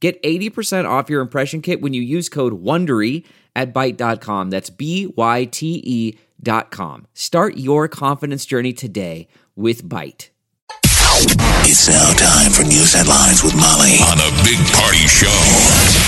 Get 0.00 0.22
80% 0.22 0.88
off 0.88 1.10
your 1.10 1.20
impression 1.20 1.60
kit 1.60 1.80
when 1.80 1.92
you 1.92 2.02
use 2.02 2.28
code 2.28 2.62
WONDERY 2.62 3.24
at 3.56 3.74
Byte.com. 3.74 4.50
That's 4.50 4.70
B 4.70 5.12
Y 5.16 5.44
T 5.46 5.82
E 5.84 6.18
dot 6.40 6.70
com. 6.70 7.06
Start 7.14 7.56
your 7.56 7.88
confidence 7.88 8.46
journey 8.46 8.72
today 8.72 9.26
with 9.56 9.82
Byte. 9.82 10.30
It's 11.70 11.88
now 11.88 12.12
time 12.12 12.52
for 12.52 12.62
news 12.62 12.94
headlines 12.94 13.42
with 13.42 13.56
Molly 13.56 13.98
on 14.06 14.18
a 14.18 14.30
big 14.44 14.58
party 14.72 15.06
show 15.08 15.26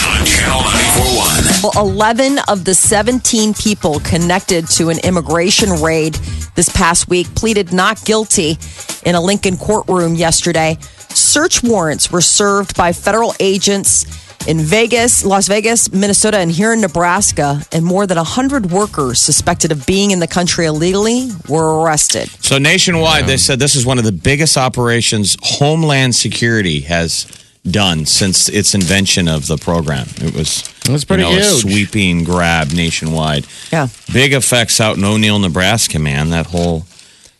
on 0.09 0.25
Channel 0.25 0.61
941. 0.62 1.75
Well, 1.75 1.91
11 1.91 2.39
of 2.48 2.65
the 2.65 2.75
17 2.75 3.55
people 3.55 3.98
connected 4.01 4.69
to 4.69 4.89
an 4.89 4.98
immigration 5.01 5.70
raid 5.83 6.15
this 6.55 6.69
past 6.69 7.09
week 7.09 7.27
pleaded 7.34 7.73
not 7.73 8.05
guilty 8.05 8.57
in 9.05 9.17
a 9.17 9.20
Lincoln 9.20 9.57
courtroom 9.57 10.15
yesterday. 10.15 10.79
Search 11.14 11.62
warrants 11.62 12.10
were 12.10 12.20
served 12.20 12.77
by 12.77 12.92
federal 12.92 13.34
agents 13.41 14.05
in 14.46 14.59
Vegas, 14.59 15.24
Las 15.24 15.48
Vegas, 15.48 15.92
Minnesota, 15.92 16.38
and 16.38 16.50
here 16.50 16.73
in 16.73 16.80
Nebraska, 16.80 17.62
and 17.72 17.84
more 17.84 18.06
than 18.06 18.17
100 18.17 18.70
workers 18.70 19.20
suspected 19.20 19.70
of 19.70 19.86
being 19.86 20.12
in 20.12 20.19
the 20.19 20.27
country 20.27 20.67
illegally 20.67 21.28
were 21.48 21.80
arrested. 21.80 22.28
So 22.42 22.58
nationwide, 22.58 23.27
they 23.27 23.36
said 23.36 23.58
this 23.58 23.75
is 23.77 23.84
one 23.84 23.98
of 23.98 24.05
the 24.05 24.12
biggest 24.12 24.56
operations 24.56 25.36
Homeland 25.42 26.14
Security 26.14 26.80
has 26.80 27.27
done 27.70 28.06
since 28.06 28.48
its 28.48 28.74
invention 28.74 29.28
of 29.28 29.47
the 29.47 29.58
program. 29.58 30.06
It 30.17 30.34
was 30.34 30.64
It 30.86 30.92
was 30.92 31.05
pretty 31.05 31.24
you 31.24 31.30
know, 31.30 31.39
a 31.39 31.42
sweeping 31.42 32.24
grab 32.24 32.72
nationwide. 32.72 33.47
Yeah. 33.70 33.89
Big 34.12 34.33
effects 34.33 34.80
out 34.80 34.97
in 34.97 35.05
O'Neill, 35.05 35.39
Nebraska, 35.39 35.98
man. 35.98 36.30
That 36.30 36.47
whole 36.47 36.86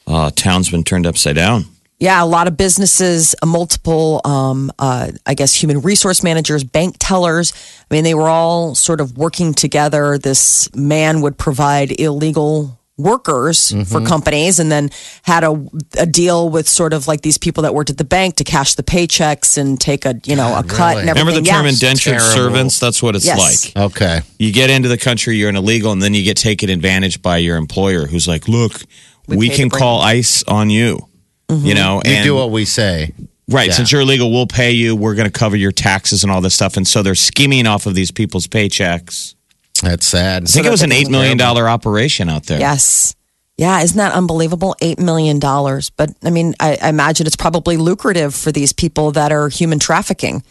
uh, 0.07 0.31
town's 0.35 0.69
been 0.69 0.85
turned 0.85 1.07
upside 1.07 1.37
down. 1.37 1.65
Yeah, 2.01 2.23
a 2.23 2.27
lot 2.27 2.49
of 2.49 2.57
businesses, 2.57 3.35
uh, 3.43 3.47
multiple, 3.47 4.23
um, 4.25 4.73
uh, 4.79 5.13
I 5.27 5.35
guess, 5.35 5.55
human 5.55 5.83
resource 5.83 6.23
managers, 6.23 6.65
bank 6.65 6.97
tellers. 6.99 7.53
I 7.91 7.95
mean, 7.95 8.05
they 8.05 8.15
were 8.15 8.29
all 8.29 8.75
sort 8.75 9.01
of 9.03 9.19
working 9.19 9.53
together. 9.53 10.17
This 10.17 10.75
man 10.75 11.21
would 11.21 11.37
provide 11.37 12.01
illegal 12.01 12.79
workers 12.97 13.71
for 13.91 14.01
companies 14.03 14.59
and 14.59 14.71
then 14.71 14.91
had 15.23 15.43
a, 15.43 15.53
a 15.99 16.05
deal 16.05 16.51
with 16.51 16.69
sort 16.69 16.93
of 16.93 17.07
like 17.09 17.23
these 17.23 17.39
people 17.39 17.63
that 17.63 17.75
worked 17.75 17.89
at 17.91 17.97
the 17.97 18.05
bank 18.05 18.37
to 18.37 18.45
cash 18.45 18.75
the 18.75 18.83
paychecks 18.83 19.57
and 19.57 19.81
take 19.81 20.05
a, 20.05 20.15
you 20.25 20.37
know, 20.37 20.55
a 20.59 20.63
cut 20.63 20.99
and 20.99 21.09
everything. 21.09 21.27
Remember 21.27 21.33
the 21.33 21.47
term 21.47 21.65
Yeah. 21.65 21.71
indentured 21.73 22.19
Terrible. 22.19 22.35
servants? 22.35 22.79
That's 22.79 23.03
what 23.03 23.17
it's 23.17 23.25
Yes. 23.27 23.75
like. 23.75 23.85
Okay. 23.93 24.21
You 24.39 24.53
get 24.53 24.69
into 24.71 24.89
the 24.91 24.99
country, 24.99 25.37
you're 25.37 25.49
an 25.49 25.57
illegal, 25.57 25.93
and 25.93 26.03
then 26.03 26.13
you 26.15 26.23
get 26.23 26.37
taken 26.37 26.69
advantage 26.69 27.23
by 27.23 27.39
your 27.39 27.57
employer 27.57 28.07
who's 28.07 28.27
like, 28.29 28.49
look, 28.49 28.83
we, 29.27 29.37
We 29.37 29.49
can 29.51 29.71
call 29.71 30.01
ICE 30.03 30.43
on 30.49 30.71
you. 30.71 31.07
Mm-hmm. 31.51 31.67
You 31.67 31.75
know, 31.75 32.01
You 32.05 32.13
and 32.13 32.25
do 32.25 32.35
what 32.35 32.51
we 32.51 32.65
say. 32.65 33.13
Right. 33.49 33.67
Yeah. 33.69 33.73
Since 33.75 33.91
you're 33.91 34.03
illegal, 34.03 34.31
we'll 34.31 34.47
pay 34.47 34.71
you. 34.71 34.95
We're 34.95 35.17
going 35.17 35.29
to 35.31 35.37
cover 35.37 35.57
your 35.57 35.73
taxes 35.73 36.23
and 36.23 36.31
all 36.31 36.41
this 36.41 36.55
stuff. 36.55 36.77
And 36.77 36.87
so 36.87 37.03
they're 37.03 37.17
skimming 37.17 37.67
off 37.67 37.87
of 37.87 37.95
these 37.97 38.13
people's 38.13 38.47
paychecks. 38.47 39.35
That's 39.83 40.07
sad. 40.07 40.45
I 40.45 40.47
think 40.47 40.67
it 40.67 40.71
was 40.71 40.83
an 40.83 40.91
$8 40.91 41.11
million 41.11 41.41
operation 41.41 42.29
out 42.29 42.45
there. 42.45 42.61
Yes. 42.61 43.17
Yeah, 43.57 43.81
isn't 43.83 43.97
that 43.99 44.13
unbelievable? 44.13 44.77
$8 44.81 45.01
million. 45.01 45.41
But 45.41 46.11
I 46.23 46.31
mean, 46.31 46.55
I, 46.61 46.79
I 46.81 46.89
imagine 46.91 47.27
it's 47.27 47.37
probably 47.37 47.77
lucrative 47.77 48.35
for 48.35 48.53
these 48.53 48.73
people 48.73 49.11
that 49.13 49.33
are 49.33 49.49
human 49.49 49.79
trafficking. 49.81 50.45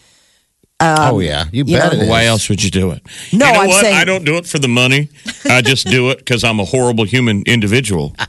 Um, 0.78 0.96
oh, 0.98 1.18
yeah. 1.20 1.44
You, 1.52 1.64
you 1.66 1.76
bet 1.78 1.92
know- 1.92 1.98
it 1.98 2.02
is. 2.02 2.08
Why 2.08 2.24
else 2.26 2.48
would 2.48 2.62
you 2.62 2.70
do 2.70 2.90
it? 2.90 3.02
No, 3.32 3.46
you 3.46 3.52
know 3.52 3.60
I'm 3.60 3.68
what? 3.68 3.80
saying- 3.80 3.96
I 3.96 4.04
don't 4.04 4.24
do 4.24 4.36
it 4.36 4.46
for 4.46 4.58
the 4.58 4.68
money. 4.68 5.08
I 5.44 5.62
just 5.62 5.86
do 5.86 6.10
it 6.10 6.18
because 6.18 6.44
I'm 6.44 6.60
a 6.60 6.64
horrible 6.64 7.04
human 7.04 7.42
individual. 7.46 8.14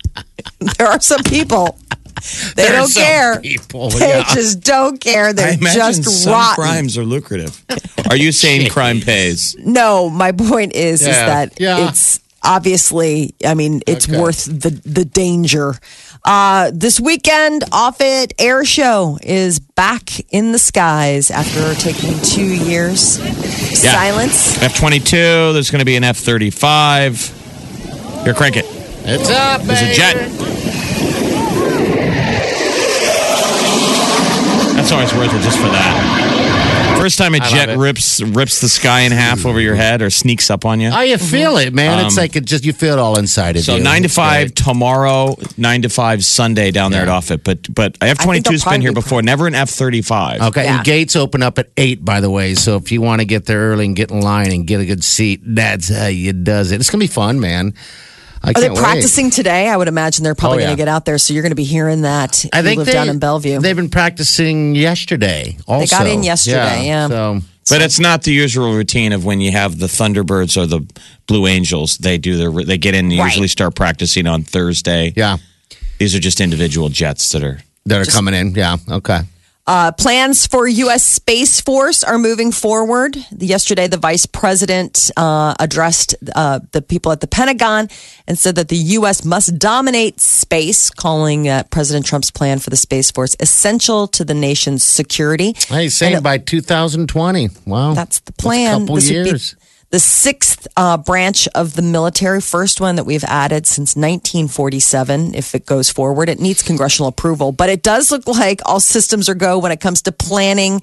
There 0.77 0.85
are 0.87 0.99
some 0.99 1.23
people. 1.23 1.77
They 2.55 2.63
There 2.63 2.73
are 2.73 2.77
don't 2.81 2.93
care. 2.93 3.39
people, 3.41 3.89
they 3.89 4.07
yeah. 4.07 4.33
just 4.33 4.61
don't 4.61 4.99
care. 4.99 5.33
They're 5.33 5.53
imagine 5.53 6.03
just 6.03 6.23
some 6.23 6.33
rotten. 6.33 6.55
crimes 6.55 6.97
are 6.97 7.03
lucrative. 7.05 7.63
Are 8.09 8.15
you 8.15 8.31
saying 8.31 8.69
crime 8.77 9.01
pays? 9.01 9.55
No, 9.59 10.09
my 10.09 10.31
point 10.31 10.73
is 10.73 11.01
is 11.01 11.07
Yeah. 11.07 11.25
that 11.25 11.53
Yeah. 11.59 11.89
it's 11.89 12.19
obviously. 12.43 13.33
I 13.45 13.53
mean, 13.53 13.81
it's 13.87 14.07
Okay. 14.07 14.19
worth 14.19 14.45
the 14.45 14.69
the 14.85 15.05
danger. 15.05 15.75
Uh, 16.23 16.69
this 16.71 16.99
weekend, 16.99 17.63
Offutt 17.71 18.33
Air 18.37 18.63
Show 18.63 19.17
is 19.23 19.57
back 19.59 20.11
in 20.29 20.51
the 20.51 20.59
skies 20.59 21.31
after 21.31 21.73
taking 21.75 22.19
two 22.21 22.45
years. 22.45 23.17
Yeah. 23.83 23.93
Silence. 23.93 24.61
F 24.61 24.75
22, 24.77 25.53
there's 25.53 25.71
going 25.71 25.79
to 25.79 25.85
be 25.85 25.95
an 25.95 26.03
F 26.03 26.17
35. 26.17 27.33
Here, 28.23 28.33
crank 28.35 28.57
it. 28.57 28.65
It's 29.03 29.31
up, 29.31 29.63
There's 29.63 29.81
a 29.81 29.85
baby. 29.85 29.95
jet. 29.95 30.15
That's 34.81 34.91
always 34.93 35.13
worth 35.13 35.31
it 35.31 35.41
just 35.43 35.59
for 35.59 35.67
that. 35.67 36.97
First 36.97 37.19
time 37.19 37.35
a 37.35 37.39
jet 37.39 37.77
rips 37.77 38.19
rips 38.21 38.61
the 38.61 38.67
sky 38.69 39.01
in 39.01 39.11
half 39.11 39.45
over 39.45 39.59
your 39.59 39.75
head 39.75 40.01
or 40.01 40.09
sneaks 40.09 40.49
up 40.49 40.65
on 40.65 40.79
you. 40.79 40.89
Oh, 40.91 41.01
you 41.01 41.19
feel 41.19 41.57
it, 41.57 41.71
man. 41.71 42.03
it's 42.05 42.17
like 42.17 42.35
it 42.35 42.45
just 42.45 42.65
you 42.65 42.73
feel 42.73 42.93
it 42.93 42.99
all 42.99 43.17
inside 43.19 43.55
of 43.57 43.61
Um, 43.61 43.63
So 43.63 43.75
you. 43.75 43.83
nine 43.83 44.01
to 44.03 44.09
five 44.09 44.47
great. 44.47 44.55
tomorrow, 44.55 45.35
nine 45.55 45.83
to 45.83 45.89
five 45.89 46.25
Sunday 46.25 46.71
down 46.71 46.91
there 46.91 47.05
Yeah. 47.05 47.15
at 47.15 47.23
Offutt. 47.23 47.43
But 47.43 47.73
but 47.73 47.95
F 48.01 48.19
I 48.19 48.23
twenty 48.23 48.37
think 48.37 48.45
they'll 48.45 48.51
two's 48.53 48.63
been 48.65 48.81
here 48.81 48.91
before. 48.91 49.21
Never 49.21 49.45
an 49.45 49.53
F 49.53 49.69
thirty 49.69 50.01
five. 50.01 50.41
Okay, 50.41 50.63
Yeah. 50.63 50.77
and 50.77 50.83
gates 50.85 51.15
open 51.15 51.43
up 51.43 51.59
at 51.59 51.69
eight, 51.77 52.03
by 52.03 52.21
the 52.21 52.31
way. 52.31 52.55
So 52.55 52.75
if 52.75 52.91
you 52.91 53.01
want 53.01 53.21
to 53.21 53.25
get 53.25 53.45
there 53.45 53.59
early 53.71 53.85
and 53.85 53.95
get 53.95 54.09
in 54.09 54.21
line 54.21 54.51
and 54.51 54.65
get 54.65 54.79
a 54.79 54.85
good 54.85 55.03
seat, 55.03 55.41
that's 55.45 55.89
how 55.95 56.07
you 56.07 56.33
does 56.33 56.71
it. 56.71 56.79
It's 56.81 56.89
gonna 56.89 56.99
be 57.03 57.07
fun, 57.07 57.39
man. 57.39 57.73
I 58.43 58.49
Are 58.49 58.53
they 58.53 58.61
can't 58.61 58.73
wait. 58.73 58.79
practicing 58.81 59.29
today? 59.29 59.67
I 59.69 59.77
would 59.77 59.87
imagine 59.87 60.23
they're 60.23 60.33
probably 60.35 60.57
Oh, 60.57 60.61
yeah. 60.61 60.65
going 60.67 60.77
to 60.77 60.81
get 60.81 60.87
out 60.87 61.05
there. 61.05 61.17
So 61.19 61.33
you're 61.33 61.43
going 61.43 61.51
to 61.51 61.55
be 61.55 61.63
hearing 61.63 62.01
that. 62.01 62.43
I 62.51 62.57
You 62.59 62.63
think 62.63 62.77
live 62.79 62.87
they, 62.87 62.93
down 62.93 63.09
in 63.09 63.19
Bellevue. 63.19 63.59
They've 63.59 63.75
been 63.75 63.89
practicing 63.89 64.73
yesterday. 64.73 65.57
Also, 65.67 65.85
they 65.85 66.03
got 66.03 66.07
in 66.07 66.23
yesterday, 66.23 66.87
yeah. 66.87 67.07
So 67.07 67.41
But 67.69 67.81
it's 67.83 67.99
not 67.99 68.23
the 68.23 68.31
usual 68.33 68.73
routine 68.73 69.13
of 69.13 69.23
when 69.25 69.41
you 69.41 69.51
have 69.51 69.77
the 69.77 69.85
Thunderbirds 69.85 70.57
or 70.57 70.65
the 70.65 70.81
Blue 71.27 71.45
Angels. 71.45 71.97
They 71.99 72.17
do 72.17 72.35
their 72.35 72.51
they 72.65 72.77
get 72.79 72.95
in 72.95 73.11
and 73.11 73.19
Right. 73.19 73.25
usually 73.25 73.47
start 73.47 73.75
practicing 73.75 74.25
on 74.25 74.43
Thursday. 74.43 75.13
yeah, 75.15 75.37
These 75.99 76.15
are 76.15 76.19
just 76.19 76.41
individual 76.41 76.89
jets 76.89 77.29
that 77.29 77.43
are 77.43 77.61
that 77.85 78.01
are 78.01 78.11
coming 78.11 78.33
in. 78.33 78.55
Yeah, 78.55 78.77
okay. 78.89 79.21
Uh, 79.67 79.91
plans 79.91 80.47
for 80.47 80.67
U.S. 80.67 81.05
Space 81.05 81.61
Force 81.61 82.03
are 82.03 82.17
moving 82.17 82.51
forward. 82.51 83.15
Yesterday, 83.37 83.87
the 83.87 83.97
vice 83.97 84.25
president 84.25 85.11
uh, 85.15 85.53
addressed 85.59 86.15
uh, 86.35 86.59
the 86.71 86.81
people 86.81 87.11
at 87.11 87.19
the 87.21 87.27
Pentagon 87.27 87.87
and 88.27 88.39
said 88.39 88.55
that 88.55 88.69
the 88.69 88.77
U.S. 88.99 89.23
must 89.23 89.59
dominate 89.59 90.19
space, 90.19 90.89
calling 90.89 91.47
uh, 91.47 91.63
President 91.69 92.05
Trump's 92.05 92.31
plan 92.31 92.57
for 92.57 92.71
the 92.71 92.75
Space 92.75 93.11
Force 93.11 93.35
essential 93.39 94.07
to 94.07 94.25
the 94.25 94.33
nation's 94.33 94.83
security. 94.83 95.53
Hey, 95.67 95.89
saying 95.89 96.15
And 96.15 96.23
by 96.23 96.39
2020. 96.39 97.49
Wow, 97.65 97.93
That's 97.93 98.19
the 98.19 98.31
That's 98.31 98.43
plan. 98.43 98.75
a 98.75 98.79
couple 98.79 98.95
This 98.95 99.09
years. 99.11 99.55
The 99.91 99.99
sixth 99.99 100.67
uh, 100.77 100.97
branch 100.97 101.47
of 101.53 101.75
the 101.75 101.81
military, 101.81 102.39
first 102.39 102.79
one 102.79 102.95
that 102.95 103.03
we've 103.03 103.25
added 103.25 103.67
since 103.67 103.95
1947. 103.95 105.35
If 105.35 105.53
it 105.53 105.65
goes 105.65 105.89
forward, 105.89 106.29
it 106.29 106.39
needs 106.39 106.63
congressional 106.63 107.09
approval, 107.09 107.51
but 107.51 107.69
it 107.69 107.83
does 107.83 108.09
look 108.09 108.25
like 108.25 108.61
all 108.65 108.79
systems 108.79 109.27
are 109.27 109.35
go 109.35 109.59
when 109.59 109.73
it 109.73 109.81
comes 109.81 110.01
to 110.03 110.13
planning 110.13 110.81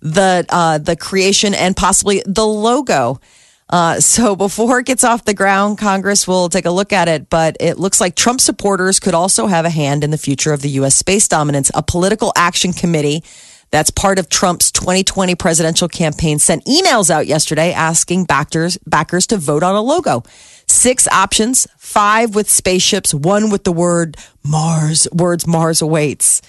the 0.00 0.44
uh, 0.48 0.78
the 0.78 0.96
creation 0.96 1.54
and 1.54 1.76
possibly 1.76 2.22
the 2.26 2.46
logo. 2.46 3.20
Uh, 3.68 4.00
so 4.00 4.34
before 4.46 4.78
it 4.78 4.86
gets 4.86 5.04
off 5.04 5.24
the 5.26 5.34
ground, 5.34 5.76
Congress 5.76 6.26
will 6.26 6.48
take 6.48 6.64
a 6.64 6.70
look 6.70 6.94
at 6.94 7.08
it. 7.08 7.28
But 7.28 7.58
it 7.60 7.78
looks 7.78 8.00
like 8.00 8.14
Trump 8.14 8.40
supporters 8.40 9.00
could 9.00 9.14
also 9.14 9.48
have 9.48 9.66
a 9.66 9.70
hand 9.70 10.02
in 10.02 10.10
the 10.10 10.18
future 10.18 10.54
of 10.54 10.62
the 10.62 10.70
U.S. 10.70 10.94
space 10.94 11.28
dominance. 11.28 11.70
A 11.74 11.82
political 11.82 12.32
action 12.36 12.72
committee 12.72 13.22
that's 13.70 13.90
part 13.90 14.18
of 14.18 14.28
Trump's 14.28 14.70
2020 14.72 15.34
presidential 15.34 15.88
campaign 15.88 16.38
sent 16.38 16.64
emails 16.66 17.10
out 17.10 17.26
yesterday 17.26 17.72
asking 17.72 18.24
backers 18.24 18.78
backers 18.86 19.26
to 19.28 19.36
vote 19.36 19.62
on 19.62 19.74
a 19.74 19.80
logo. 19.80 20.22
Six 20.68 21.06
options, 21.08 21.66
five 21.78 22.34
with 22.34 22.48
spaceships, 22.48 23.12
one 23.12 23.50
with 23.50 23.64
the 23.64 23.72
word 23.72 24.16
Mars, 24.44 25.06
words 25.12 25.46
Mars 25.46 25.82
awaits. 25.82 26.42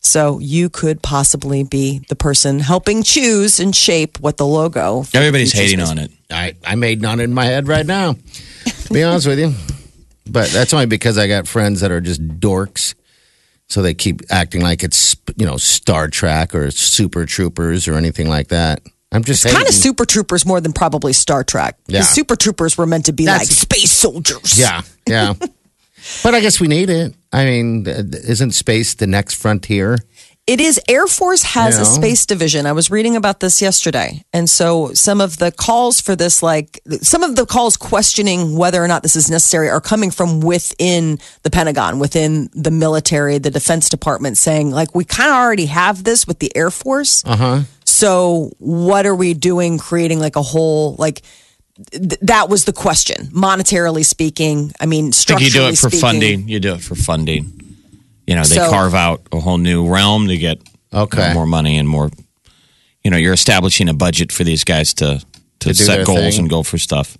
So 0.00 0.40
you 0.40 0.68
could 0.68 1.00
possibly 1.00 1.62
be 1.62 2.00
the 2.08 2.16
person 2.16 2.58
helping 2.58 3.04
choose 3.04 3.60
and 3.60 3.74
shape 3.74 4.18
what 4.18 4.36
the 4.36 4.46
logo. 4.46 5.04
everybody's 5.14 5.52
hating 5.52 5.78
space- 5.78 5.90
on 5.90 5.98
it. 5.98 6.10
I, 6.30 6.54
I 6.64 6.74
made 6.74 7.00
none 7.00 7.20
in 7.20 7.32
my 7.32 7.44
head 7.44 7.68
right 7.68 7.86
now. 7.86 8.14
to 8.14 8.92
be 8.92 9.02
honest 9.02 9.26
with 9.26 9.38
you. 9.38 9.54
But 10.26 10.48
that's 10.50 10.72
only 10.72 10.86
because 10.86 11.18
I 11.18 11.28
got 11.28 11.46
friends 11.46 11.80
that 11.82 11.92
are 11.92 12.00
just 12.00 12.26
dorks. 12.40 12.94
So 13.72 13.80
they 13.80 13.94
keep 13.94 14.20
acting 14.28 14.60
like 14.60 14.82
it's, 14.82 15.16
you 15.34 15.46
know, 15.46 15.56
Star 15.56 16.06
Trek 16.08 16.54
or 16.54 16.70
Super 16.70 17.24
Troopers 17.24 17.88
or 17.88 17.94
anything 17.94 18.28
like 18.28 18.48
that. 18.48 18.82
I'm 19.10 19.24
just 19.24 19.46
Kind 19.46 19.66
of. 19.66 19.72
Super 19.72 20.04
Troopers 20.04 20.44
more 20.44 20.60
than 20.60 20.74
probably 20.74 21.14
Star 21.14 21.42
Trek. 21.42 21.78
Yeah. 21.86 22.02
Super 22.02 22.36
Troopers 22.36 22.76
were 22.76 22.84
meant 22.84 23.06
to 23.06 23.14
be 23.14 23.24
That's- 23.24 23.48
like 23.48 23.56
space 23.58 23.90
soldiers. 23.90 24.58
Yeah, 24.60 24.82
yeah. 25.08 25.32
but 26.22 26.34
I 26.34 26.40
guess 26.40 26.60
we 26.60 26.68
need 26.68 26.90
it. 26.90 27.14
I 27.32 27.46
mean, 27.46 27.86
isn't 27.86 28.50
space 28.50 28.92
the 28.92 29.06
next 29.06 29.36
frontier? 29.36 29.96
It 30.44 30.60
is 30.60 30.80
Air 30.88 31.06
Force 31.06 31.44
has 31.44 31.76
You 31.76 31.82
a 31.82 31.84
space 31.84 32.26
division. 32.26 32.66
I 32.66 32.72
was 32.72 32.90
reading 32.90 33.14
about 33.14 33.38
this 33.38 33.62
yesterday. 33.62 34.24
And 34.32 34.50
so 34.50 34.92
some 34.92 35.20
of 35.20 35.38
the 35.38 35.52
calls 35.52 36.00
for 36.00 36.16
this, 36.16 36.42
like 36.42 36.80
some 37.00 37.22
of 37.22 37.36
the 37.36 37.46
calls 37.46 37.76
questioning 37.76 38.56
whether 38.56 38.82
or 38.82 38.88
not 38.88 39.04
this 39.04 39.14
is 39.14 39.30
necessary 39.30 39.70
are 39.70 39.80
coming 39.80 40.10
from 40.10 40.40
within 40.40 41.20
the 41.44 41.50
Pentagon, 41.50 42.00
within 42.00 42.50
the 42.54 42.72
military, 42.72 43.38
the 43.38 43.52
Defense 43.52 43.88
Department 43.88 44.36
saying, 44.36 44.72
like, 44.72 44.96
we 44.96 45.04
kind 45.04 45.30
of 45.30 45.36
already 45.36 45.66
have 45.66 46.02
this 46.02 46.26
with 46.26 46.40
the 46.40 46.50
Air 46.56 46.72
Force. 46.72 47.22
Uh 47.24 47.36
huh. 47.36 47.60
So 47.84 48.50
what 48.58 49.06
are 49.06 49.14
we 49.14 49.34
doing 49.34 49.78
creating 49.78 50.18
like 50.18 50.34
a 50.34 50.42
whole, 50.42 50.96
like, 50.96 51.22
th- 51.92 52.18
that 52.22 52.48
was 52.48 52.64
the 52.64 52.72
question, 52.72 53.26
monetarily 53.26 54.04
speaking. 54.04 54.72
I 54.80 54.86
mean, 54.86 55.10
I 55.10 55.12
think 55.12 55.40
you 55.42 55.50
do 55.50 55.66
it 55.68 55.78
for 55.78 55.88
speaking. 55.88 56.00
funding. 56.00 56.48
You 56.48 56.58
do 56.58 56.74
it 56.74 56.80
for 56.82 56.96
funding. 56.96 57.60
You 58.26 58.34
know, 58.36 58.44
they 58.44 58.56
So- 58.56 58.70
carve 58.70 58.94
out 58.94 59.22
a 59.32 59.40
whole 59.40 59.58
new 59.58 59.86
realm 59.88 60.28
to 60.28 60.36
get 60.36 60.58
Okay. 60.94 61.32
more 61.34 61.46
money 61.46 61.78
and 61.78 61.88
more. 61.88 62.10
You 63.02 63.10
know, 63.10 63.16
you're 63.16 63.32
establishing 63.32 63.88
a 63.88 63.94
budget 63.94 64.30
for 64.32 64.44
these 64.44 64.64
guys 64.64 64.94
to 64.94 65.20
to, 65.60 65.68
To 65.68 65.74
set 65.74 66.04
goals 66.04 66.18
thing. 66.34 66.40
and 66.40 66.50
go 66.50 66.64
for 66.64 66.76
stuff. 66.76 67.16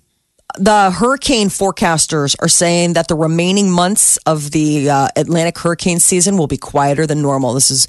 the 0.59 0.91
hurricane 0.91 1.47
forecasters 1.49 2.35
are 2.41 2.49
saying 2.49 2.93
that 2.93 3.07
the 3.07 3.15
remaining 3.15 3.71
months 3.71 4.17
of 4.25 4.51
the 4.51 4.89
uh, 4.89 5.07
Atlantic 5.15 5.57
hurricane 5.57 5.99
season 5.99 6.37
will 6.37 6.47
be 6.47 6.57
quieter 6.57 7.07
than 7.07 7.21
normal. 7.21 7.53
This 7.53 7.71
is 7.71 7.87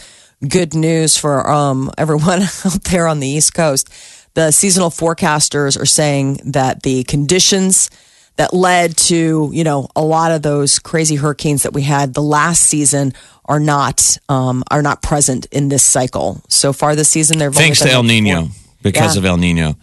good 0.49 0.72
news 0.72 1.16
for 1.16 1.50
um, 1.50 1.90
everyone 1.99 2.43
out 2.64 2.84
there 2.84 3.06
on 3.08 3.19
the 3.20 3.28
East 3.28 3.52
Coast. 3.52 3.88
The 4.34 4.50
seasonal 4.52 4.90
forecasters 4.90 5.76
are 5.81 5.84
saying 5.87 6.40
that 6.44 6.84
the 6.84 7.02
conditions 7.05 7.90
that 8.37 8.53
led 8.53 8.97
to 8.97 9.51
you 9.53 9.65
know 9.65 9.89
a 9.95 10.03
lot 10.03 10.33
of 10.33 10.43
those 10.43 10.79
crazy 10.79 11.17
hurricanes 11.17 11.63
that 11.63 11.73
we 11.73 11.83
had 11.83 12.15
the 12.15 12.23
last 12.23 12.63
season 12.63 13.13
are 13.47 13.61
not 13.61 14.17
um, 14.29 14.65
are 14.71 14.83
not 14.83 15.03
present 15.03 15.47
in 15.53 15.69
this 15.69 15.83
cycle 15.83 16.43
so 16.49 16.73
far 16.73 16.97
this 16.97 17.09
season. 17.09 17.39
they're 17.39 17.49
only 17.49 17.59
Thanks 17.59 17.81
to 17.81 17.91
El 17.91 18.03
Nino 18.03 18.47
four- 18.47 18.51
because 18.83 19.15
Yeah. 19.15 19.21
of 19.21 19.25
El 19.27 19.37
Nino. 19.37 19.77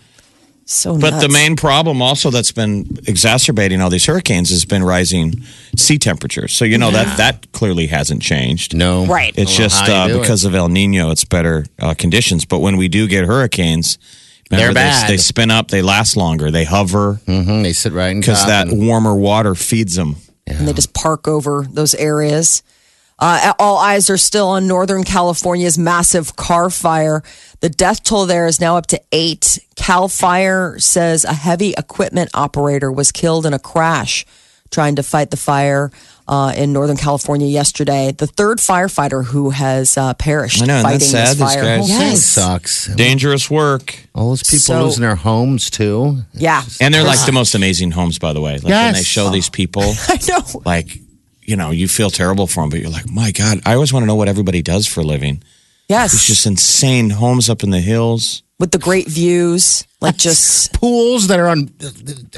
So, 0.66 0.98
But 0.98 1.20
the 1.20 1.28
main 1.28 1.58
problem 1.58 2.02
also 2.02 2.30
that's 2.30 2.54
been 2.54 2.98
exacerbating 3.06 3.82
all 3.82 3.90
these 3.90 4.06
hurricanes 4.06 4.52
has 4.52 4.64
been 4.64 4.84
rising 4.84 5.44
sea 5.76 5.98
temperatures. 5.98 6.54
So 6.54 6.64
you 6.64 6.78
know 6.78 6.92
that 6.92 7.18
that 7.18 7.52
clearly 7.52 7.88
hasn't 7.88 8.22
changed. 8.22 8.74
No, 8.74 9.06
Right. 9.06 9.34
It's 9.36 9.52
I 9.54 9.58
just 9.58 9.90
uh, 9.90 10.08
do 10.08 10.16
it. 10.18 10.22
because 10.22 10.46
of 10.46 10.56
El 10.56 10.70
Nino, 10.70 11.12
it's 11.12 11.26
better 11.26 11.66
uh, 11.80 11.94
conditions. 11.94 12.46
But 12.46 12.60
when 12.60 12.78
we 12.78 12.88
do 12.88 13.06
get 13.08 13.26
hurricanes, 13.26 13.98
remember, 14.52 14.74
They're 14.74 14.74
bad. 14.74 15.10
They, 15.10 15.18
spin 15.18 15.52
up, 15.52 15.70
they 15.70 15.82
last 15.82 16.16
longer, 16.18 16.52
they 16.52 16.66
hover 16.66 17.20
Mhm, 17.28 17.64
they 17.64 17.74
sit 17.74 17.94
right 17.94 18.16
because 18.16 18.46
that 18.46 18.68
and- 18.68 18.86
warmer 18.88 19.16
water 19.16 19.56
feeds 19.56 19.96
them. 19.96 20.18
and 20.48 20.68
they 20.68 20.74
just 20.74 20.94
park 20.94 21.28
over 21.28 21.66
those 21.72 21.94
areas. 21.96 22.62
Uh, 23.20 23.54
all 23.60 23.78
eyes 23.78 24.10
are 24.10 24.18
still 24.18 24.48
on 24.50 24.68
Northern 24.68 25.04
California's 25.04 25.78
massive 25.78 26.36
car 26.36 26.72
fire. 26.72 27.22
The 27.60 27.70
death 27.70 28.04
toll 28.04 28.26
there 28.26 28.48
is 28.48 28.60
now 28.60 28.78
up 28.78 28.88
to 28.88 29.00
eight. 29.12 29.60
Cal 29.76 30.08
Fire 30.08 30.80
says 30.80 31.24
a 31.24 31.34
heavy 31.34 31.76
equipment 31.78 32.32
operator 32.34 32.92
was 32.92 33.12
killed 33.12 33.46
in 33.46 33.54
a 33.54 33.60
crash 33.60 34.26
trying 34.72 34.96
to 34.96 35.04
fight 35.04 35.30
the 35.30 35.38
fire 35.38 35.92
uh, 36.32 36.54
in 36.56 36.72
Northern 36.74 36.98
California 36.98 37.46
yesterday. 37.46 38.12
The 38.12 38.26
third 38.26 38.58
firefighter 38.60 39.24
who 39.26 39.50
has 39.52 39.98
uh, 39.98 40.14
perished 40.16 40.64
I 40.64 40.66
know, 40.66 40.76
isn't 40.78 40.84
that 40.84 40.90
fighting 40.90 41.08
sad? 41.08 41.28
this 41.28 41.38
These 41.38 41.54
fire. 41.54 41.62
guys- 41.64 41.88
That 41.90 42.00
Yes. 42.00 42.24
sucks. 42.26 42.86
Dangerous 42.96 43.52
work. 43.52 44.00
All 44.16 44.30
those 44.30 44.42
people 44.42 44.60
So- 44.60 44.86
losing 44.86 45.02
their 45.02 45.16
homes 45.16 45.70
too. 45.70 46.24
Yeah. 46.34 46.64
And 46.80 46.94
they're 46.94 47.04
like 47.04 47.24
the 47.26 47.32
most 47.34 47.54
amazing 47.54 47.92
homes, 47.92 48.18
by 48.18 48.32
the 48.34 48.42
way. 48.42 48.54
Like 48.54 48.64
when 48.64 48.94
they 48.94 49.00
Yes. 49.00 49.06
show 49.06 49.30
these 49.30 49.50
people, 49.50 49.84
I 50.08 50.18
know. 50.30 50.62
like, 50.66 50.98
you 51.44 51.56
know, 51.58 51.70
you 51.72 51.88
feel 51.90 52.10
terrible 52.10 52.48
for 52.48 52.62
them, 52.64 52.70
but 52.70 52.80
you're 52.80 52.90
like, 52.90 53.10
my 53.10 53.32
God, 53.32 53.62
I 53.66 53.74
always 53.74 53.92
want 53.92 54.04
to 54.04 54.08
know 54.08 54.16
what 54.16 54.30
everybody 54.30 54.62
does 54.62 54.88
for 54.88 55.02
a 55.02 55.04
living. 55.04 55.44
Yes. 55.90 56.14
It's 56.14 56.26
just 56.26 56.46
insane 56.46 57.10
homes 57.10 57.50
up 57.50 57.62
in 57.64 57.72
the 57.72 57.82
hills. 57.82 58.42
With 58.58 58.72
the 58.72 58.78
great 58.78 59.08
views. 59.10 59.84
Like 60.02 60.18
just. 60.18 60.74
Pools 60.82 61.28
that 61.28 61.40
are 61.40 61.48
on. 61.48 61.70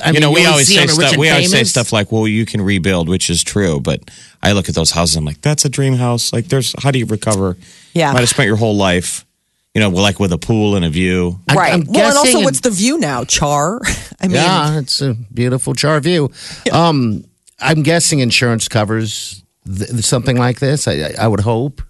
I 0.04 0.12
you 0.12 0.20
know, 0.20 0.28
mean, 0.28 0.34
we 0.34 0.40
only 0.42 0.46
always 0.46 0.68
say 0.74 0.82
on 0.82 0.90
stuff. 0.90 1.16
We 1.18 1.30
always 1.30 1.50
say 1.50 1.64
stuff 1.64 1.94
like, 1.94 2.12
"Well, 2.12 2.28
you 2.28 2.46
can 2.46 2.62
rebuild," 2.62 3.08
which 3.08 3.30
is 3.30 3.42
true. 3.44 3.80
But 3.80 4.12
I 4.42 4.52
look 4.52 4.68
at 4.68 4.76
those 4.76 4.92
houses, 4.92 5.16
I'm 5.16 5.24
like, 5.24 5.40
"That's 5.42 5.64
a 5.64 5.70
dream 5.70 5.94
house." 5.94 6.34
Like, 6.34 6.48
there's 6.50 6.76
how 6.84 6.92
do 6.92 7.00
you 7.00 7.06
recover? 7.06 7.56
Yeah. 7.94 8.12
might 8.12 8.20
have 8.20 8.30
spent 8.30 8.48
your 8.48 8.58
whole 8.58 8.76
life, 8.76 9.26
you 9.74 9.80
know, 9.80 9.90
like 9.90 10.20
with 10.20 10.34
a 10.34 10.38
pool 10.38 10.76
and 10.76 10.84
a 10.84 10.90
view. 10.90 11.40
I- 11.48 11.56
right. 11.56 11.74
I'm 11.74 11.86
well, 11.88 12.10
and 12.10 12.18
also, 12.18 12.42
what's 12.42 12.60
the 12.60 12.70
view 12.72 12.98
now? 13.00 13.24
Char. 13.24 13.80
I 14.20 14.28
mean, 14.28 14.36
Yeah, 14.36 14.80
it's 14.80 15.00
a 15.02 15.14
beautiful 15.34 15.74
char 15.74 16.00
view. 16.02 16.32
Um, 16.72 17.24
I'm 17.60 17.82
guessing 17.84 18.20
insurance 18.20 18.68
covers 18.68 19.42
th- 19.66 19.90
something 20.04 20.36
like 20.38 20.60
this. 20.60 20.86
I, 20.88 20.94
I- 20.96 21.16
I 21.22 21.28
would 21.28 21.40
hope, 21.42 21.82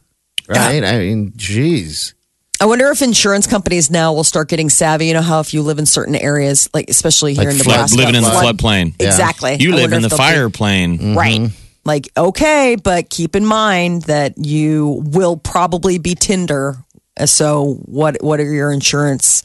right? 0.48 0.84
I 0.84 1.00
mean, 1.00 1.34
geez. 1.36 2.14
I 2.64 2.66
wonder 2.66 2.90
if 2.92 3.02
insurance 3.02 3.46
companies 3.46 3.92
now 3.92 4.14
will 4.14 4.24
start 4.24 4.48
getting 4.48 4.70
savvy. 4.70 5.08
You 5.08 5.16
know 5.16 5.22
how 5.22 5.42
if 5.42 5.54
you 5.54 5.62
live 5.64 5.80
in 5.80 5.86
certain 5.86 6.16
areas, 6.16 6.70
like 6.74 6.90
especially 6.90 7.34
here 7.34 7.44
Like 7.50 7.56
in 7.56 7.60
flood- 7.60 7.74
Nebraska, 7.74 7.98
living 7.98 8.16
in 8.16 8.24
the 8.24 8.30
flood- 8.30 8.58
floodplain. 8.58 8.96
Exactly. 9.02 9.58
You 9.60 9.74
I 9.74 9.76
live 9.76 9.82
wonder 9.92 9.98
in 9.98 10.06
if 10.06 10.12
the 10.12 10.16
they'll 10.16 10.28
be- 10.30 10.34
fire 10.34 10.50
plain. 10.50 10.98
Mm-hmm. 10.98 11.18
right? 11.18 11.50
Like 11.84 12.08
okay, 12.16 12.78
but 12.82 13.10
keep 13.10 13.36
in 13.36 13.46
mind 13.46 14.04
that 14.04 14.38
you 14.38 15.02
will 15.06 15.36
probably 15.36 15.98
be 15.98 16.16
Tinder. 16.16 16.78
So 17.26 17.74
what? 17.84 18.24
What 18.24 18.40
are 18.40 18.50
your 18.54 18.72
insurance 18.72 19.44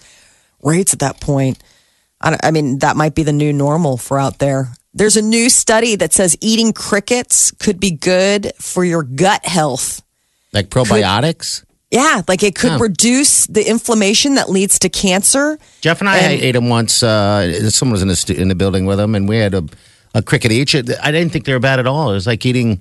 rates 0.63 0.93
at 0.93 1.01
that 1.01 1.21
point? 1.21 1.61
I, 2.21 2.31
don't- 2.31 2.45
I 2.45 2.53
mean, 2.53 2.79
that 2.79 2.95
might 2.97 3.17
be 3.17 3.25
the 3.25 3.33
new 3.33 3.53
normal 3.53 3.97
for 3.97 4.17
out 4.21 4.39
there. 4.39 4.69
There's 4.95 5.17
a 5.17 5.23
new 5.23 5.51
study 5.51 5.97
that 5.97 6.13
says 6.13 6.37
eating 6.41 6.73
crickets 6.73 7.51
could 7.51 7.81
be 7.81 7.91
good 7.91 8.53
for 8.61 8.85
your 8.85 9.03
gut 9.03 9.45
health. 9.45 10.03
Like 10.53 10.69
probiotics. 10.71 11.65
Yeah, 11.91 12.21
like 12.29 12.43
it 12.43 12.55
could 12.55 12.73
Huh. 12.73 12.79
reduce 12.79 13.47
the 13.47 13.67
inflammation 13.67 14.35
that 14.35 14.51
leads 14.51 14.79
to 14.81 14.89
cancer. 14.91 15.59
Jeff 15.81 16.01
and 16.01 16.09
I 16.09 16.19
And- 16.19 16.43
ate 16.43 16.53
them 16.53 16.69
once. 16.69 17.03
Uh, 17.03 17.71
someone 17.71 17.93
was 17.93 18.03
in 18.03 18.09
the, 18.09 18.17
stu- 18.17 18.35
in 18.35 18.49
the 18.49 18.55
building 18.55 18.85
with 18.85 18.99
them, 18.99 19.15
and 19.15 19.27
we 19.29 19.39
had 19.39 19.55
a, 19.55 19.65
a 20.15 20.21
cricket 20.21 20.53
each. 20.53 20.75
I 20.75 20.83
didn't 20.83 21.31
think 21.31 21.47
they 21.47 21.53
were 21.55 21.59
bad 21.61 21.79
at 21.79 21.87
all. 21.87 22.11
It 22.11 22.15
was 22.15 22.27
like 22.27 22.45
eating 22.45 22.81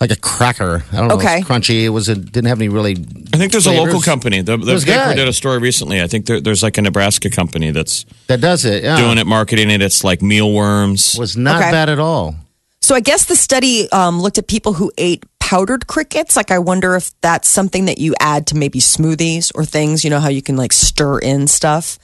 like 0.00 0.10
a 0.10 0.16
cracker. 0.16 0.84
I 0.92 0.96
don't 0.96 1.08
know. 1.08 1.14
Okay. 1.14 1.38
It 1.38 1.48
was 1.48 1.58
crunchy. 1.62 1.84
It 1.84 1.88
was. 1.90 2.08
A, 2.08 2.16
didn't 2.16 2.46
have 2.48 2.58
any 2.58 2.68
really. 2.68 2.96
I 3.32 3.36
think 3.36 3.52
there's 3.52 3.66
a 3.66 3.72
local 3.72 4.00
company. 4.00 4.42
The, 4.42 4.56
the 4.56 4.72
was 4.72 4.84
paper 4.84 5.04
good. 5.10 5.16
did 5.16 5.28
a 5.28 5.32
story 5.32 5.58
recently. 5.58 6.02
I 6.02 6.08
think 6.08 6.26
there, 6.26 6.40
there's 6.40 6.62
like 6.64 6.76
a 6.78 6.82
Nebraska 6.82 7.30
company 7.30 7.70
that's 7.70 8.04
That 8.26 8.40
does 8.40 8.64
it. 8.64 8.82
Yeah. 8.82 8.96
doing 8.98 9.18
it, 9.18 9.26
marketing 9.26 9.70
it. 9.70 9.80
It's 9.80 10.02
like 10.02 10.20
mealworms. 10.20 11.16
Was 11.16 11.36
not 11.36 11.62
Okay. 11.62 11.70
bad 11.70 11.88
at 11.88 11.98
all. 12.00 12.34
So 12.80 12.94
I 12.94 13.00
guess 13.00 13.24
the 13.24 13.36
study 13.36 13.90
um, 13.90 14.20
looked 14.20 14.38
at 14.38 14.46
people 14.48 14.72
who 14.74 14.92
ate 14.98 15.24
powdered 15.46 15.86
crickets. 15.86 16.34
Like 16.36 16.50
I 16.50 16.58
wonder 16.58 16.96
if 16.96 17.12
that's 17.20 17.48
something 17.48 17.84
that 17.84 17.98
you 17.98 18.14
add 18.18 18.48
to 18.48 18.56
maybe 18.56 18.80
smoothies 18.80 19.52
or 19.54 19.64
things. 19.64 20.02
You 20.02 20.10
know 20.10 20.18
how 20.18 20.28
you 20.28 20.42
can 20.42 20.56
like 20.56 20.72
stir 20.72 21.20
in 21.20 21.46
stuff, 21.46 21.98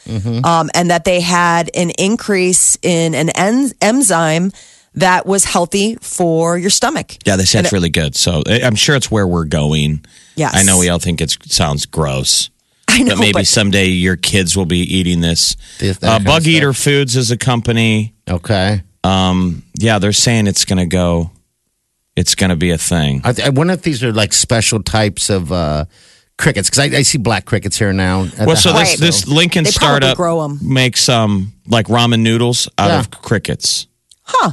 um, 0.45 0.71
and 0.75 0.91
that 0.91 1.05
they 1.05 1.21
had 1.21 1.69
an 1.75 1.91
increase 1.99 2.79
in 2.83 3.15
an 3.17 3.31
en- 3.31 3.73
enzyme 3.81 4.53
that 4.95 5.27
was 5.27 5.45
healthy 5.45 5.97
for 6.01 6.57
your 6.57 6.71
stomach. 6.71 7.17
Yeah, 7.27 7.35
they 7.37 7.45
say 7.45 7.59
And 7.59 7.67
it's 7.67 7.73
really 7.73 7.91
good. 7.91 8.15
So 8.15 8.43
I- 8.47 8.61
I'm 8.63 8.77
sure 8.77 8.95
it's 8.95 9.11
where 9.11 9.27
we're 9.27 9.45
going. 9.47 10.05
Yes. 10.37 10.55
I 10.55 10.63
know 10.63 10.79
we 10.79 10.89
all 10.89 11.01
think 11.01 11.21
it 11.21 11.37
sounds 11.49 11.85
gross. 11.87 12.49
I 12.89 13.03
know, 13.03 13.15
but 13.17 13.19
maybe 13.19 13.33
but- 13.33 13.47
someday 13.49 13.87
your 13.87 14.17
kids 14.17 14.57
will 14.57 14.67
be 14.67 14.81
eating 14.81 15.21
this. 15.21 15.57
This- 15.81 15.99
Uh, 16.01 16.21
Bug. 16.21 16.47
Eater 16.47 16.73
Foods 16.75 17.17
is 17.17 17.31
a 17.33 17.37
company. 17.37 18.13
Okay. 18.31 18.83
Um, 19.03 19.65
yeah, 19.81 19.99
they're 19.99 20.13
saying 20.13 20.47
it's 20.47 20.65
going 20.65 20.79
to 20.79 20.87
go. 20.87 21.32
It's 22.17 22.35
going 22.35 22.51
to 22.51 22.57
be 22.57 22.71
a 22.71 22.79
thing. 22.79 23.23
I, 23.25 23.35
I 23.47 23.49
wonder 23.51 23.73
if 23.73 23.83
these 23.83 24.03
are 24.05 24.13
like 24.13 24.33
special 24.33 24.83
types 24.83 25.31
of 25.31 25.51
uh, 25.51 25.87
crickets 26.37 26.69
because 26.69 26.81
I, 26.93 26.99
I 26.99 27.03
see 27.03 27.19
black 27.19 27.47
crickets 27.47 27.79
here 27.79 27.93
now. 27.93 28.25
at 28.25 28.39
Well, 28.47 28.49
the 28.51 28.57
so 28.57 28.73
house. 28.73 28.99
this 28.99 29.01
this 29.01 29.29
Lincoln 29.29 29.65
They 29.65 29.71
probably 29.71 29.87
startup 30.01 30.17
grow 30.17 30.45
'em. 30.45 30.59
makes 30.63 31.09
um 31.09 31.53
like 31.69 31.87
ramen 31.87 32.21
noodles 32.21 32.69
out 32.77 32.89
Yeah. 32.89 32.99
of 33.01 33.11
crickets. 33.11 33.87
Huh. 34.25 34.53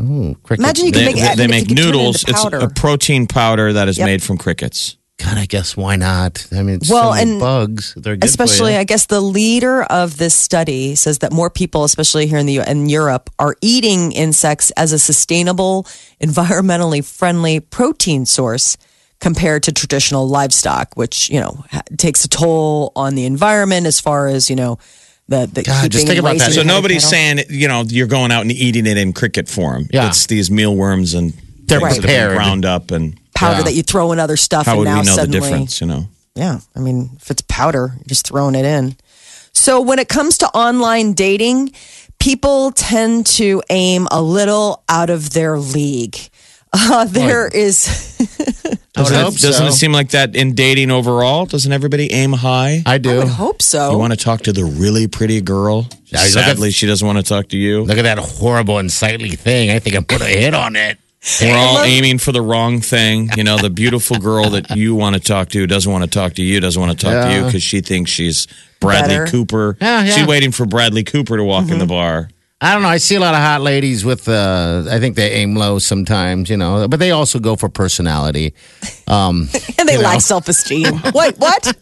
Ooh, 0.00 0.34
cricket. 0.42 0.64
Imagine 0.64 0.86
you 0.86 0.92
can 0.92 1.04
They, 1.04 1.12
make, 1.12 1.22
they, 1.22 1.34
they 1.36 1.46
make 1.46 1.60
you 1.68 1.68
could 1.68 1.76
turn 1.76 1.86
it 1.88 1.92
noodles. 1.92 2.24
It's 2.26 2.44
a 2.44 2.68
protein 2.74 3.26
powder 3.26 3.74
that 3.74 3.88
is 3.88 3.98
Yep. 3.98 4.06
made 4.06 4.22
from 4.22 4.38
crickets. 4.38 4.96
God, 5.22 5.38
I 5.38 5.46
guess 5.46 5.76
why 5.76 5.96
not? 5.96 6.46
I 6.52 6.62
mean, 6.62 6.80
Well, 6.88 7.12
so 7.12 7.20
and 7.20 7.38
bugs. 7.38 7.94
They're 7.94 8.16
good 8.16 8.22
for 8.22 8.26
especially 8.26 8.72
you. 8.72 8.78
i 8.78 8.84
guess 8.84 9.06
the 9.06 9.20
leader 9.20 9.82
of 9.84 10.16
this 10.18 10.34
study 10.34 10.94
says 10.94 11.18
that 11.18 11.32
more 11.32 11.50
people 11.50 11.84
especially 11.84 12.26
here 12.26 12.38
in 12.38 12.46
the 12.46 12.58
in 12.68 12.88
europe 12.88 13.30
are 13.38 13.54
eating 13.60 14.12
insects 14.12 14.70
as 14.72 14.92
a 14.92 14.98
sustainable 14.98 15.86
environmentally 16.20 17.04
friendly 17.04 17.60
protein 17.60 18.26
source 18.26 18.76
compared 19.20 19.62
to 19.62 19.72
traditional 19.72 20.26
livestock 20.28 20.96
which 20.96 21.30
you 21.30 21.38
know 21.40 21.64
takes 21.98 22.24
a 22.24 22.28
toll 22.28 22.90
on 22.96 23.14
the 23.14 23.24
environment 23.24 23.86
as 23.86 24.00
far 24.00 24.26
as 24.26 24.48
you 24.50 24.56
know 24.56 24.78
the, 25.28 25.46
the 25.46 25.62
God, 25.62 25.90
just 25.90 26.06
think 26.06 26.18
about 26.18 26.36
that. 26.38 26.52
So 26.52 26.62
nobody's 26.62 27.08
saying 27.08 27.44
you 27.48 27.68
know 27.68 27.84
you're 27.86 28.08
going 28.08 28.32
out 28.32 28.42
and 28.42 28.50
eating 28.50 28.86
it 28.86 28.98
in 28.98 29.12
cricket 29.12 29.48
form. 29.48 29.86
Yeah. 29.90 30.08
it's 30.08 30.26
these 30.26 30.50
mealworms 30.50 31.14
and 31.14 31.32
They're 31.66 31.78
things 31.80 31.80
that 31.80 31.80
have 31.80 31.94
been 31.94 32.02
prepared. 32.02 32.34
ground 32.36 32.64
up. 32.64 32.90
And 32.90 33.18
powder 33.34 33.58
Yeah. 33.58 33.62
that 33.64 33.74
you 33.74 33.82
throw 33.82 34.12
in 34.12 34.18
other 34.18 34.36
stuff 34.36 34.66
how 34.66 34.72
and 34.72 34.78
would 34.80 34.84
now 34.86 35.00
we 35.00 35.06
know 35.06 35.14
suddenly 35.14 35.40
the 35.40 35.46
difference? 35.46 35.80
You 35.80 35.86
know. 35.88 36.06
Yeah, 36.34 36.60
I 36.74 36.78
mean, 36.80 37.10
if 37.20 37.30
it's 37.30 37.42
powder, 37.42 37.92
you're 37.96 38.04
just 38.06 38.26
throwing 38.26 38.54
it 38.54 38.64
in. 38.64 38.96
So 39.52 39.80
when 39.82 39.98
it 39.98 40.08
comes 40.08 40.38
to 40.38 40.46
online 40.48 41.12
dating, 41.12 41.72
people 42.18 42.72
tend 42.72 43.26
to 43.26 43.62
aim 43.68 44.08
a 44.10 44.22
little 44.22 44.82
out 44.88 45.10
of 45.10 45.30
their 45.30 45.58
league. 45.58 46.16
Uh, 46.74 47.04
there 47.04 47.46
is, 47.48 48.16
I 48.30 48.70
would 48.70 48.78
Doesn't, 48.94 49.14
hope 49.18 49.34
it, 49.34 49.40
doesn't 49.42 49.52
so. 49.52 49.66
it 49.66 49.72
seem 49.72 49.92
like 49.92 50.08
that 50.12 50.34
in 50.34 50.54
dating 50.54 50.90
overall? 50.90 51.44
Doesn't 51.44 51.70
everybody 51.70 52.10
aim 52.10 52.32
high? 52.32 52.82
I 52.86 52.94
I 52.94 52.98
do. 52.98 53.18
would 53.18 53.28
hope 53.28 53.60
so. 53.60 53.90
You 53.92 53.98
want 53.98 54.14
to 54.14 54.16
talk 54.18 54.40
to 54.44 54.54
the 54.54 54.64
really 54.64 55.06
pretty 55.06 55.42
girl? 55.42 55.86
Yeah, 56.06 56.20
you 56.20 56.24
at- 56.24 56.30
Sadly, 56.32 56.70
she 56.70 56.86
doesn't 56.86 57.06
want 57.06 57.18
to 57.18 57.22
talk 57.24 57.48
to 57.48 57.58
you. 57.58 57.82
Look 57.82 57.98
at 57.98 58.04
that 58.04 58.16
horrible, 58.18 58.78
unsightly 58.78 59.32
thing. 59.32 59.68
I 59.70 59.80
think 59.80 59.94
I 59.96 60.00
put 60.00 60.22
a 60.22 60.24
hit 60.24 60.54
on 60.54 60.74
it. 60.76 60.96
We're 61.40 61.56
all 61.56 61.82
aiming 61.82 62.18
for 62.18 62.32
the 62.32 62.42
wrong 62.42 62.80
thing. 62.80 63.30
You 63.36 63.44
know, 63.44 63.56
the 63.56 63.70
beautiful 63.70 64.18
girl 64.18 64.50
that 64.50 64.76
you 64.76 64.96
want 64.96 65.14
to 65.14 65.20
talk 65.20 65.50
to 65.50 65.66
doesn't 65.68 65.90
want 65.90 66.02
to 66.02 66.10
talk 66.10 66.34
to 66.34 66.42
you, 66.42 66.58
doesn't 66.58 66.80
want 66.80 66.98
to 66.98 67.06
talk 67.06 67.28
to 67.28 67.34
you 67.34 67.44
because 67.44 67.62
she 67.62 67.80
thinks 67.80 68.10
she's 68.10 68.48
Bradley 68.80 69.14
Better. 69.14 69.26
Cooper. 69.28 69.76
Yeah, 69.80 70.02
yeah. 70.02 70.12
She's 70.12 70.26
waiting 70.26 70.50
for 70.50 70.66
Bradley 70.66 71.04
Cooper 71.04 71.36
to 71.36 71.44
walk 71.44 71.64
in 71.64 71.78
the 71.78 71.84
mm-hmm. 71.84 71.88
bar. 71.88 72.28
I 72.64 72.74
don't 72.74 72.82
know. 72.82 72.88
I 72.90 72.98
see 72.98 73.16
a 73.16 73.20
lot 73.20 73.34
of 73.34 73.40
hot 73.40 73.60
ladies 73.60 74.04
with. 74.04 74.28
Uh, 74.28 74.84
I 74.88 75.00
think 75.00 75.16
they 75.16 75.32
aim 75.32 75.56
low 75.56 75.80
sometimes, 75.80 76.48
you 76.48 76.56
know, 76.56 76.86
but 76.86 77.00
they 77.00 77.10
also 77.10 77.40
go 77.40 77.56
for 77.56 77.68
personality. 77.68 78.54
Um, 79.08 79.48
and 79.80 79.88
they 79.88 79.94
you 79.94 79.98
know. 79.98 80.04
lack 80.04 80.20
self 80.20 80.46
esteem. 80.48 80.94
what? 81.10 81.36
What? 81.38 81.76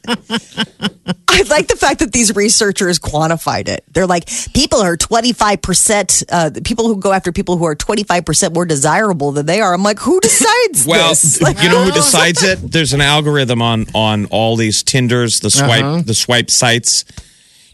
I 1.28 1.42
like 1.50 1.68
the 1.68 1.76
fact 1.78 2.00
that 2.00 2.12
these 2.12 2.34
researchers 2.34 2.99
quantified 2.99 3.68
it. 3.68 3.84
They're 3.92 4.06
like, 4.06 4.28
people 4.54 4.80
are 4.80 4.96
25%, 4.96 6.25
uh, 6.30 6.50
people 6.64 6.87
who 6.87 6.96
go 6.96 7.12
after 7.12 7.30
people 7.30 7.56
who 7.58 7.66
are 7.66 7.76
25% 7.76 8.54
more 8.54 8.64
desirable 8.64 9.32
than 9.32 9.44
they 9.46 9.60
are. 9.60 9.72
I'm 9.75 9.82
like, 9.82 9.99
who 9.99 10.18
decides 10.20 10.87
Well, 10.87 11.10
this? 11.10 11.40
Like, 11.42 11.62
you 11.62 11.68
know 11.68 11.84
who 11.84 11.92
decides 12.02 12.42
it? 12.42 12.56
There's 12.72 12.92
an 12.94 13.00
algorithm 13.02 13.60
on 13.60 13.87
on 13.94 14.26
all 14.26 14.56
these 14.56 14.82
Tinders, 14.82 15.40
the 15.40 15.50
swipe, 15.50 15.84
Uh-huh. 15.84 16.02
the 16.04 16.14
swipe 16.14 16.50
sites. 16.50 17.04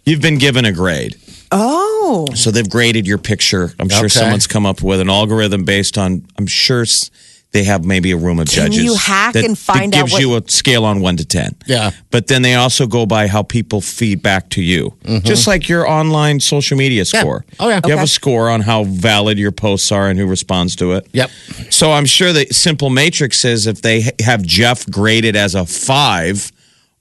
You've 0.04 0.20
been 0.22 0.38
given 0.38 0.64
a 0.64 0.72
grade. 0.72 1.16
Oh, 1.52 1.95
So 2.36 2.50
they've 2.50 2.68
graded 2.68 3.06
your 3.06 3.18
picture. 3.18 3.72
I'm 3.80 3.88
sure 3.88 4.00
Okay. 4.06 4.08
someone's 4.08 4.46
come 4.46 4.66
up 4.66 4.82
with 4.82 5.00
an 5.00 5.10
algorithm 5.10 5.64
based 5.64 5.98
on. 5.98 6.24
I'm 6.38 6.46
sure 6.46 6.82
s- 6.82 7.10
they 7.52 7.64
have 7.64 7.84
maybe 7.84 8.10
a 8.10 8.16
room 8.16 8.38
of 8.38 8.48
Can 8.48 8.66
judges. 8.66 8.84
you 8.84 8.94
hack 8.96 9.32
that, 9.32 9.44
and 9.44 9.56
find 9.58 9.92
that 9.92 9.98
out 9.98 10.02
gives 10.02 10.12
what- 10.12 10.20
you 10.20 10.36
a 10.36 10.42
scale 10.48 10.84
on 10.84 11.00
one 11.00 11.16
to 11.16 11.24
ten. 11.24 11.54
Yeah. 11.66 11.92
but 12.10 12.26
then 12.26 12.42
they 12.42 12.54
also 12.54 12.86
go 12.86 13.06
by 13.06 13.28
how 13.28 13.42
people 13.42 13.80
feed 13.80 14.20
back 14.22 14.50
to 14.50 14.62
you, 14.62 14.92
mm-hmm. 15.04 15.24
just 15.26 15.46
like 15.46 15.66
your 15.68 15.88
online 15.88 16.40
social 16.40 16.76
media 16.76 17.04
score. 17.06 17.44
Oh, 17.58 17.68
yeah. 17.70 17.80
you 17.84 17.92
have 17.94 18.04
a 18.04 18.06
score 18.08 18.50
on 18.50 18.60
how 18.60 18.84
valid 18.84 19.38
your 19.38 19.52
posts 19.52 19.90
are 19.90 20.08
and 20.10 20.18
who 20.18 20.26
responds 20.26 20.76
to 20.76 20.92
it. 20.92 21.06
yep. 21.12 21.30
So 21.70 21.92
I'm 21.92 22.04
sure 22.04 22.32
the 22.34 22.46
simple 22.52 22.90
matrix 22.90 23.38
says 23.38 23.66
if 23.66 23.80
they 23.80 24.10
have 24.22 24.42
Jeff 24.42 24.84
graded 24.90 25.34
as 25.36 25.54
a 25.54 25.64
five 25.64 26.52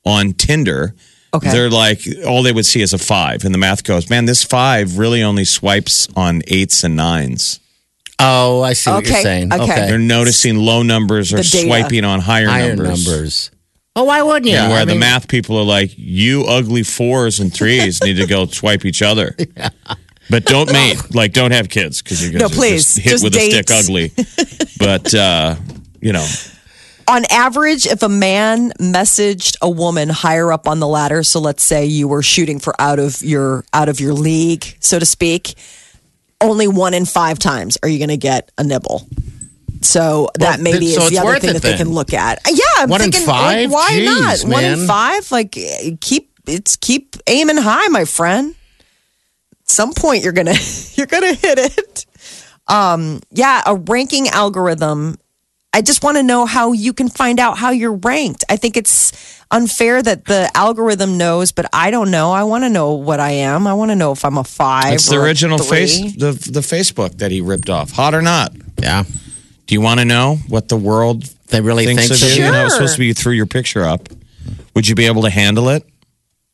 on 0.06 0.34
Tinder, 0.34 0.96
Okay. 1.36 1.52
they're 1.52 1.70
like 1.70 2.02
all 2.28 2.44
they 2.44 2.52
would 2.52 2.66
see 2.66 2.82
is 2.82 2.94
a 2.94 2.98
five, 2.98 3.44
and 3.46 3.54
the 3.54 3.58
math 3.60 3.84
goes, 3.84 4.10
man, 4.10 4.26
this 4.26 4.44
five 4.44 4.98
really 4.98 5.24
only 5.24 5.46
swipes 5.46 6.08
on 6.16 6.42
eights 6.48 6.84
and 6.84 6.96
nines. 6.96 7.60
Oh, 8.20 8.62
I 8.62 8.74
see 8.74 8.90
what 8.92 9.04
Okay, 9.04 9.12
you're 9.12 9.22
saying. 9.22 9.54
okay. 9.54 9.88
They're 9.88 9.98
noticing 10.00 10.56
low 10.58 10.84
numbers 10.84 11.34
or 11.34 11.38
The 11.38 11.44
data. 11.44 11.66
swiping 11.68 12.06
on 12.06 12.22
higher, 12.22 12.48
Higher 12.48 12.76
numbers. 12.76 13.06
numbers. 13.06 13.52
Oh, 13.98 14.04
why 14.06 14.22
wouldn't 14.22 14.46
you? 14.52 14.58
And 14.58 14.72
where 14.72 14.82
I 14.82 14.86
the 14.86 14.92
mean, 14.92 15.00
math 15.02 15.28
people 15.28 15.58
are 15.58 15.64
like, 15.64 15.92
you 15.98 16.44
ugly 16.46 16.84
fours 16.84 17.40
and 17.40 17.54
threes 17.54 18.02
need 18.04 18.16
to 18.18 18.26
go 18.28 18.46
swipe 18.62 18.86
each 18.86 19.02
other. 19.02 19.36
But 20.30 20.46
don't 20.46 20.72
mate, 20.72 20.98
like 21.14 21.34
don't 21.34 21.52
have 21.52 21.70
kids 21.70 22.02
because 22.02 22.22
you're 22.24 22.34
No, 22.40 22.48
gonna 22.48 22.56
please. 22.56 22.84
just 22.96 22.98
hit 23.00 23.10
Just 23.12 23.24
with 23.24 23.36
a 23.36 23.40
stick 23.40 23.66
dates. 23.68 23.72
ugly. 23.88 24.12
But 24.80 25.14
uh, 25.14 25.56
you 26.02 26.12
know, 26.14 26.28
on 27.08 27.24
average, 27.30 27.86
if 27.86 28.04
a 28.04 28.10
man 28.10 28.72
messaged 28.74 29.58
a 29.62 29.70
woman 29.70 30.10
higher 30.10 30.52
up 30.52 30.68
on 30.68 30.80
the 30.80 30.88
ladder, 30.88 31.24
so 31.24 31.40
let's 31.40 31.64
say 31.64 31.86
you 31.86 32.08
were 32.08 32.24
shooting 32.24 32.60
for 32.60 32.80
out 32.80 33.00
of 33.00 33.22
your 33.22 33.64
out 33.74 33.90
of 33.90 34.00
your 34.00 34.14
league, 34.14 34.78
so 34.80 35.00
to 35.00 35.06
speak, 35.06 35.56
only 36.42 36.68
one 36.68 36.94
in 36.94 37.06
five 37.06 37.40
times 37.40 37.78
are 37.84 37.90
you 37.90 37.98
going 37.98 38.10
to 38.10 38.18
get 38.18 38.52
a 38.58 38.64
nibble. 38.64 39.08
So 39.82 40.30
that 40.40 40.58
Well, 40.58 40.64
maybe 40.64 40.88
so 40.94 41.04
is 41.04 41.10
the 41.12 41.20
other 41.20 41.40
thing 41.40 41.54
that 41.54 41.62
they 41.62 41.78
can 41.78 41.90
look 41.92 42.14
at. 42.14 42.40
Uh, 42.40 42.52
Yeah, 42.52 42.84
I'm 42.84 42.90
One 42.90 43.02
in 43.02 43.12
five? 43.12 43.70
like, 43.70 43.72
why 43.72 43.92
Jeez, 43.92 44.06
not? 44.46 44.52
One 44.54 44.64
in 44.64 44.88
five, 44.88 45.32
like 45.32 45.56
eh, 45.58 45.92
keep 46.02 46.32
it's 46.48 46.76
keep 46.76 47.16
aiming 47.28 47.58
high, 47.58 47.88
my 47.90 48.06
friend. 48.06 48.56
At 49.52 49.70
some 49.70 49.94
point, 49.94 50.24
you're 50.24 50.34
gonna 50.34 50.56
you're 50.96 51.08
gonna 51.08 51.34
hit 51.34 51.60
it. 51.60 52.06
Um, 52.68 53.22
yeah, 53.30 53.62
a 53.66 53.76
ranking 53.76 54.28
algorithm 54.30 55.18
I 55.76 55.82
just 55.82 56.06
want 56.06 56.16
to 56.16 56.24
know 56.24 56.46
how 56.46 56.72
you 56.72 56.94
can 56.94 57.10
find 57.10 57.38
out 57.38 57.58
how 57.58 57.72
you're 57.72 57.96
ranked. 57.96 58.46
I 58.48 58.56
think 58.56 58.78
it's 58.78 59.12
unfair 59.52 60.02
that 60.02 60.24
the 60.24 60.50
algorithm 60.56 61.18
knows, 61.18 61.52
but 61.52 61.66
I 61.74 61.92
don't 61.92 62.12
know. 62.12 62.32
I 62.32 62.44
want 62.44 62.64
to 62.64 62.70
know 62.70 62.94
what 62.94 63.20
I 63.20 63.32
am. 63.32 63.68
I 63.68 63.74
want 63.74 63.92
to 63.92 63.96
know 63.98 64.14
if 64.14 64.24
I'm 64.24 64.38
a 64.38 64.46
five. 64.46 64.94
it's 64.94 65.10
the 65.10 65.18
or 65.18 65.24
original 65.24 65.58
three. 65.58 65.86
face 65.86 66.16
the 66.16 66.32
the 66.32 66.62
Facebook 66.62 67.18
that 67.18 67.30
he 67.30 67.42
ripped 67.42 67.70
off. 67.70 67.92
Hot 67.92 68.14
or 68.14 68.22
not? 68.22 68.54
Yeah. 68.82 69.04
Do 69.66 69.76
you 69.76 69.82
want 69.82 70.00
to 70.00 70.06
know 70.06 70.38
what 70.48 70.70
the 70.70 70.78
world 70.78 71.24
They 71.48 71.60
really 71.60 71.86
thinks 71.86 72.04
think 72.04 72.12
of 72.14 72.18
so. 72.20 72.28
you? 72.28 72.46
You 72.46 72.52
know, 72.54 72.66
it's 72.68 72.76
supposed 72.76 72.94
to 72.94 73.00
be 73.00 73.08
you 73.08 73.14
threw 73.14 73.34
your 73.34 73.46
picture 73.46 73.84
up. 73.84 74.08
Would 74.76 74.88
you 74.88 74.96
be 74.96 75.08
able 75.08 75.24
to 75.24 75.30
handle 75.30 75.68
it? 75.68 75.84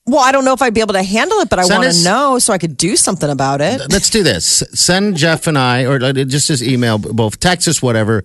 Well, 0.07 0.21
I 0.21 0.31
don't 0.31 0.45
know 0.45 0.53
if 0.53 0.63
I'd 0.63 0.73
be 0.73 0.81
able 0.81 0.95
to 0.95 1.03
handle 1.03 1.37
it, 1.41 1.49
but 1.51 1.59
I 1.59 1.65
want 1.65 1.93
to 1.93 2.03
know 2.03 2.39
so 2.39 2.53
I 2.53 2.57
could 2.57 2.75
do 2.75 2.95
something 2.95 3.29
about 3.29 3.61
it. 3.61 3.81
Let's 3.91 4.09
do 4.09 4.23
this. 4.23 4.63
Send 4.73 5.15
Jeff 5.15 5.45
and 5.45 5.59
I, 5.59 5.85
or 5.85 5.99
just 6.25 6.49
as 6.49 6.63
email, 6.63 6.97
both 6.97 7.39
text 7.39 7.67
us, 7.67 7.83
whatever, 7.83 8.23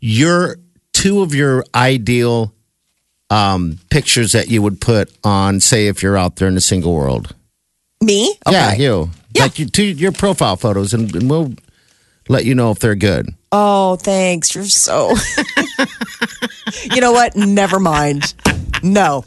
your 0.00 0.56
two 0.92 1.22
of 1.22 1.34
your 1.34 1.64
ideal 1.74 2.52
um, 3.30 3.78
pictures 3.90 4.32
that 4.32 4.48
you 4.48 4.62
would 4.62 4.80
put 4.80 5.12
on, 5.24 5.60
say, 5.60 5.88
if 5.88 6.02
you're 6.02 6.16
out 6.16 6.36
there 6.36 6.48
in 6.48 6.54
the 6.54 6.60
single 6.60 6.94
world. 6.94 7.34
Me? 8.00 8.36
Yeah, 8.50 8.74
you. 8.74 9.10
Yeah. 9.34 9.42
Like 9.42 9.58
you, 9.58 9.66
two, 9.66 9.84
your 9.84 10.12
profile 10.12 10.56
photos, 10.56 10.94
and, 10.94 11.14
and 11.14 11.28
we'll 11.28 11.54
let 12.28 12.44
you 12.44 12.54
know 12.54 12.70
if 12.70 12.78
they're 12.78 12.94
good. 12.94 13.28
Oh, 13.52 13.96
thanks. 13.96 14.54
You're 14.54 14.64
so. 14.64 15.14
you 16.94 17.00
know 17.00 17.12
what? 17.12 17.36
Never 17.36 17.78
mind. 17.78 18.34
No. 18.82 19.24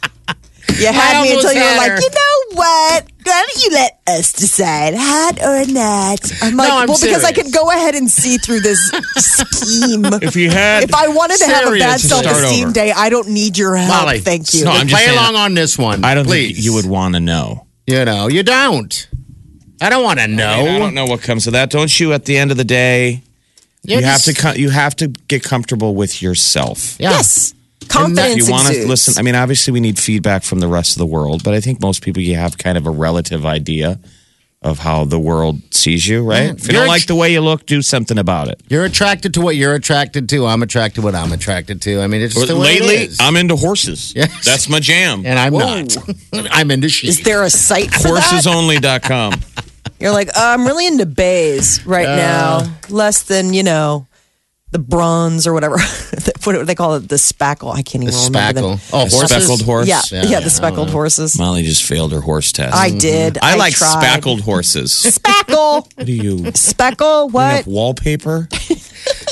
You 0.78 0.88
had 0.88 1.24
me 1.24 1.34
until 1.34 1.54
you 1.54 1.60
were 1.60 1.66
had 1.66 1.78
like, 1.78 2.02
you 2.02 2.10
know 2.10 2.38
what? 2.53 3.06
Why 3.24 3.46
don't 3.48 3.63
you 3.63 3.70
let 3.72 4.00
us 4.08 4.34
decide, 4.34 4.94
hot 4.98 5.39
or 5.41 5.72
not? 5.72 6.20
I'm 6.41 6.56
like, 6.56 6.72
I'm 6.72 6.88
well, 6.88 6.98
because 7.00 7.24
I 7.24 7.32
serious. 7.32 7.44
could 7.44 7.53
go 7.53 7.70
ahead 7.70 7.94
and 7.96 8.10
see 8.10 8.38
through 8.38 8.62
this 8.62 8.79
scheme. 9.18 10.03
If 10.22 10.36
you 10.36 10.50
had 10.50 10.84
If 10.84 10.94
I 10.96 11.08
wanted 11.10 11.38
to 11.38 11.46
have 11.46 11.63
a 11.63 11.68
Serious 11.68 11.84
bad 11.86 12.00
to 12.00 12.06
start 12.08 12.25
self 12.25 12.38
esteem 12.44 12.65
over. 12.65 12.74
day, 12.74 12.91
I 12.91 13.10
don't 13.10 13.29
need 13.29 13.58
your 13.58 13.75
help. 13.75 14.06
Molly, 14.06 14.20
Thank 14.20 14.53
you. 14.53 14.65
No, 14.65 14.72
I'm 14.72 14.88
just 14.88 14.94
play 15.01 15.06
saying- 15.06 15.18
along 15.18 15.36
on 15.36 15.53
this 15.53 15.77
one. 15.77 16.03
I 16.03 16.15
don't 16.15 16.25
please. 16.25 16.53
think 16.56 16.65
you 16.65 16.74
would 16.74 16.86
want 16.86 17.13
to 17.15 17.20
know. 17.20 17.68
You 17.86 18.03
know, 18.06 18.27
you 18.27 18.44
don't. 18.44 19.08
I 19.82 19.89
don't 19.89 20.03
want 20.03 20.20
to 20.20 20.27
know. 20.27 20.48
I, 20.50 20.63
mean, 20.63 20.75
I 20.75 20.79
don't 20.79 20.94
know 20.94 21.06
what 21.06 21.22
comes 21.22 21.48
of 21.48 21.53
that. 21.53 21.70
Don't 21.70 22.00
you? 22.00 22.13
At 22.13 22.25
the 22.25 22.38
end 22.38 22.51
of 22.51 22.58
the 22.58 22.65
day, 22.65 23.22
You're 23.84 24.00
you 24.01 24.06
have 24.06 24.24
to 24.24 24.34
co- 24.34 24.53
you 24.53 24.70
have 24.72 24.96
to 24.98 25.08
get 25.08 25.44
comfortable 25.44 25.96
with 25.96 26.22
yourself. 26.22 26.98
Yeah. 27.00 27.12
Yes. 27.12 27.53
Confidence 27.89 28.38
you 28.38 28.51
want 28.51 28.67
to 28.67 28.88
listen, 28.88 29.15
I 29.17 29.22
mean, 29.22 29.36
obviously 29.36 29.74
we 29.74 29.79
need 29.79 30.00
feedback 30.00 30.43
from 30.43 30.60
the 30.60 30.67
rest 30.67 30.91
of 30.93 31.00
the 31.00 31.05
world, 31.05 31.43
but 31.43 31.53
I 31.53 31.60
think 31.60 31.81
most 31.81 32.01
people 32.03 32.22
you 32.22 32.36
have 32.36 32.58
kind 32.58 32.77
of 32.77 32.88
a 32.88 32.91
relative 32.91 33.46
idea 33.46 34.00
of 34.62 34.79
how 34.79 35.05
the 35.05 35.17
world 35.19 35.62
sees 35.74 36.05
you, 36.05 36.22
right? 36.22 36.50
If 36.50 36.67
you 36.67 36.74
You're 36.74 36.81
don't 36.81 36.88
like 36.89 37.05
the 37.05 37.15
way 37.15 37.31
you 37.31 37.39
look, 37.39 37.65
do 37.65 37.81
something 37.81 38.17
about 38.17 38.50
it. 38.50 38.62
You're 38.67 38.84
attracted 38.84 39.34
to 39.36 39.41
what 39.41 39.55
you're 39.55 39.74
attracted 39.74 40.27
to. 40.29 40.46
I'm 40.46 40.62
attracted 40.62 41.00
to 41.00 41.05
what 41.05 41.15
I'm 41.15 41.31
attracted 41.31 41.81
to. 41.84 42.01
I 42.01 42.08
mean, 42.08 42.22
it's 42.22 42.36
just 42.36 42.48
the 42.50 42.55
way 42.58 42.79
Lately, 42.79 42.96
it 42.96 43.10
is. 43.12 43.19
I'm 43.22 43.38
into 43.38 43.55
horses. 43.55 44.13
Yes. 44.19 44.43
That's 44.43 44.67
my 44.67 44.81
jam. 44.81 45.25
and 45.25 45.39
I'm 45.39 45.53
Whoa. 45.53 45.81
not. 45.84 45.98
I'm 46.51 46.72
into 46.72 46.89
sheep. 46.89 47.10
Is 47.10 47.22
there 47.24 47.43
a 47.43 47.50
site 47.50 47.93
for 47.93 48.10
that? 48.15 48.24
Horsesonly.com. 48.24 49.34
You're 50.00 50.12
like, 50.12 50.27
uh, 50.29 50.34
I'm 50.36 50.65
really 50.65 50.88
into 50.88 51.05
bays 51.05 51.86
right 51.86 52.05
now. 52.08 52.75
Less 52.89 53.24
than, 53.24 53.53
you 53.53 53.63
know, 53.63 54.08
the 54.72 54.80
bronze 54.80 55.48
or 55.48 55.54
whatever. 55.54 55.78
what 56.44 56.54
do 56.54 56.64
they 56.64 56.76
call 56.76 56.96
it? 56.96 57.10
The 57.10 57.16
spackle. 57.16 57.74
I 57.74 57.82
can't 57.82 58.04
the 58.04 58.12
even 58.12 58.26
remember 58.26 58.62
them. 58.62 58.78
spackle. 58.78 58.90
Oh, 58.94 59.06
A 59.06 59.10
horses? 59.10 59.30
speckled 59.30 59.62
horse. 59.64 59.88
Yeah, 59.88 60.02
Yeah, 60.12 60.24
yeah, 60.24 60.30
yeah, 60.30 60.40
the 60.42 60.50
speckled 60.50 60.90
oh. 60.90 60.92
horses. 60.92 61.38
Molly 61.38 61.64
just 61.64 61.84
failed 61.84 62.12
her 62.12 62.22
horse 62.22 62.52
test. 62.52 62.76
I 62.76 62.90
mm-hmm. 62.90 62.98
did. 63.00 63.38
I, 63.42 63.56
like 63.56 63.74
tried. 63.74 64.00
speckled 64.00 64.42
horses. 64.42 64.92
Spackle. 64.94 65.88
What 65.96 66.06
do 66.06 66.12
you? 66.12 66.38
Speckle. 66.54 67.30
What? 67.32 67.54
Enough 67.54 67.68
wallpaper? 67.68 68.48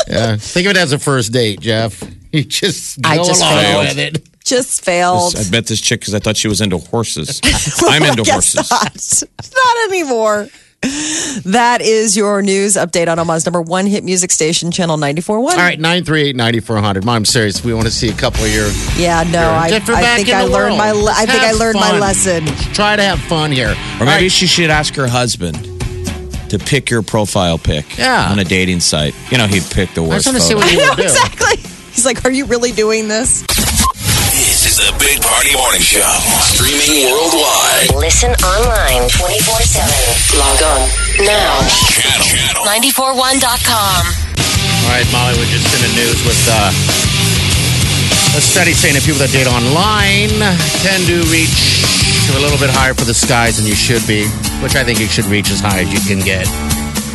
Yeah. 0.08 0.38
Think 0.38 0.68
of 0.68 0.72
it 0.72 0.78
as 0.78 0.94
a 0.94 1.00
first 1.00 1.34
date, 1.34 1.60
Jeff. 1.60 2.02
You 2.32 2.46
just 2.46 3.02
go 3.02 3.10
I 3.10 3.18
just 3.18 3.42
along 3.42 3.62
failed. 3.62 3.86
with 3.88 3.98
it. 3.98 4.30
Just 4.46 4.86
failed. 4.86 5.36
I 5.36 5.44
bet 5.50 5.68
this 5.68 5.82
chick 5.82 6.00
because 6.00 6.14
I 6.14 6.20
thought 6.20 6.38
she 6.38 6.48
was 6.48 6.62
into 6.62 6.78
horses. 6.78 7.42
Well, 7.82 7.92
I'm 7.92 8.04
into 8.04 8.24
horses. 8.24 8.72
Not. 8.72 9.24
not 9.54 9.90
anymore. 9.90 10.48
That 10.82 11.80
is 11.82 12.16
your 12.16 12.42
news 12.42 12.76
update 12.76 13.08
on 13.08 13.18
Omaha's 13.20 13.46
number 13.46 13.62
one 13.62 13.86
hit 13.88 14.04
music 14.04 14.32
station, 14.32 14.72
Channel 14.72 14.98
94.1. 14.98 15.30
All 15.38 15.46
right, 15.58 15.80
938 15.80 16.36
9400. 16.36 17.04
Mom, 17.06 17.16
I'm 17.16 17.26
serious. 17.26 17.64
We 17.64 17.74
want 17.74 17.86
to 17.88 17.92
see 17.92 18.10
a 18.10 18.14
couple 18.14 18.44
of 18.44 18.54
your. 18.54 18.70
Yeah, 18.96 19.24
no, 19.32 19.40
I, 19.50 19.68
I 19.74 19.80
think 20.16 20.30
I 20.30 20.44
learned 20.44 20.76
world. 20.76 20.78
my. 20.78 20.92
le- 20.92 21.12
I 21.12 21.26
think 21.26 21.42
I 21.42 21.46
have 21.48 21.58
learned 21.58 21.76
my 21.80 21.90
fun. 21.92 22.00
lesson. 22.00 22.46
Try 22.74 22.96
to 22.96 23.04
have 23.04 23.20
fun 23.22 23.52
here. 23.52 23.76
Or 24.00 24.06
maybe 24.06 24.30
she 24.30 24.46
should 24.48 24.70
ask 24.70 24.94
her 24.96 25.08
husband 25.08 25.56
to 26.50 26.60
pick 26.60 26.90
your 26.90 27.02
profile 27.02 27.58
pic 27.58 27.98
Yeah. 27.98 28.30
on 28.32 28.40
a 28.40 28.44
dating 28.44 28.80
site. 28.80 29.14
You 29.32 29.38
know, 29.38 29.48
he'd 29.48 29.64
pick 29.72 29.94
the 29.94 30.04
worst. 30.04 30.28
I 30.28 30.32
worst 30.32 30.48
just 30.50 30.54
want 30.56 30.64
to 30.64 30.70
see 30.70 30.72
what 30.72 30.72
you 30.72 30.78
know 30.86 30.90
would 30.92 30.98
do. 30.98 31.04
exactly. 31.04 31.58
He's 31.92 32.06
like, 32.06 32.24
"Are 32.26 32.32
you 32.32 32.46
really 32.46 32.72
doing 32.72 33.08
this?" 33.08 33.44
This 34.78 34.86
is 34.86 34.94
The 34.94 35.00
Big 35.10 35.18
Party 35.26 35.58
Morning 35.58 35.82
Show. 35.82 36.06
Streaming 36.54 37.10
worldwide. 37.10 37.98
Listen 37.98 38.30
online 38.46 39.10
24 39.10 39.66
7. 39.66 40.38
Log 40.38 40.62
on 40.62 40.86
now. 41.26 41.66
Channel. 41.66 42.22
Channel. 42.22 42.62
941.com. 42.62 44.06
All 44.06 44.94
right, 44.94 45.02
Molly, 45.10 45.34
we're 45.42 45.50
just 45.50 45.66
in 45.74 45.82
the 45.82 45.94
news 45.98 46.22
with 46.30 46.38
uh, 46.46 46.70
a 48.38 48.42
study 48.42 48.78
saying 48.78 48.94
that 48.94 49.02
people 49.02 49.18
that 49.18 49.34
date 49.34 49.50
online 49.50 50.30
tend 50.86 51.10
to 51.10 51.26
reach 51.34 51.82
a 52.30 52.38
little 52.38 52.62
bit 52.62 52.70
higher 52.70 52.94
for 52.94 53.10
the 53.10 53.18
skies 53.18 53.58
than 53.58 53.66
you 53.66 53.74
should 53.74 54.06
be, 54.06 54.30
which 54.62 54.78
I 54.78 54.86
think 54.86 55.02
you 55.02 55.10
should 55.10 55.26
reach 55.26 55.50
as 55.50 55.58
high 55.58 55.82
as 55.82 55.90
you 55.90 56.06
can 56.06 56.22
get. 56.22 56.46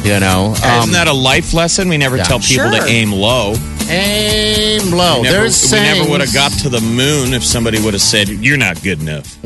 You 0.03 0.19
know, 0.19 0.59
um, 0.67 0.91
Isn't 0.91 0.99
that 0.99 1.07
a 1.07 1.15
life 1.15 1.55
lesson? 1.55 1.87
We 1.87 1.95
never 1.97 2.17
yeah. 2.17 2.27
tell 2.27 2.41
people 2.43 2.75
Sure. 2.75 2.83
to 2.83 2.91
aim 2.91 3.13
low. 3.15 3.55
Aim 3.89 4.91
low. 4.91 5.19
We 5.19 5.23
never, 5.25 5.39
There's 5.39 5.73
we 5.73 5.79
never 5.79 6.11
would 6.11 6.21
have 6.21 6.35
got 6.35 6.53
to 6.61 6.69
the 6.69 6.81
moon 6.81 7.35
if 7.35 7.45
somebody 7.45 7.81
would 7.81 7.95
have 7.95 8.03
said, 8.03 8.29
"You're 8.29 8.59
not 8.59 8.83
good 8.83 9.01
enough. 9.01 9.37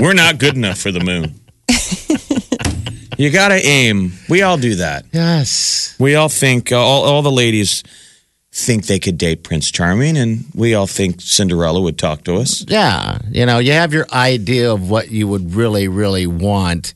We're 0.00 0.14
not 0.14 0.38
good 0.38 0.56
enough 0.56 0.78
for 0.78 0.90
the 0.90 1.00
moon." 1.00 1.34
you 3.18 3.30
got 3.30 3.48
to 3.48 3.64
aim. 3.64 4.12
We 4.28 4.42
all 4.42 4.56
do 4.56 4.76
that. 4.76 5.06
Yes. 5.12 5.96
We 5.98 6.14
all 6.14 6.28
think 6.28 6.72
uh, 6.72 6.76
all, 6.76 7.04
all 7.04 7.22
the 7.22 7.30
ladies 7.30 7.82
think 8.52 8.86
they 8.86 8.98
could 8.98 9.16
date 9.16 9.42
Prince 9.42 9.70
Charming, 9.70 10.16
and 10.16 10.44
we 10.54 10.74
all 10.74 10.86
think 10.86 11.20
Cinderella 11.20 11.80
would 11.80 11.98
talk 11.98 12.24
to 12.24 12.36
us. 12.36 12.64
Yeah, 12.68 13.18
you 13.30 13.46
know, 13.46 13.58
you 13.58 13.72
have 13.72 13.94
your 13.94 14.06
idea 14.12 14.72
of 14.72 14.90
what 14.90 15.10
you 15.10 15.26
would 15.26 15.54
really, 15.54 15.88
really 15.88 16.26
want. 16.26 16.94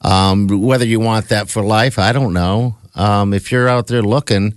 Um, 0.00 0.48
whether 0.48 0.86
you 0.86 1.00
want 1.00 1.28
that 1.28 1.48
for 1.48 1.62
life, 1.62 1.98
I 1.98 2.12
don't 2.12 2.32
know. 2.32 2.76
Um, 2.94 3.34
if 3.34 3.52
you're 3.52 3.68
out 3.68 3.86
there 3.86 4.02
looking, 4.02 4.54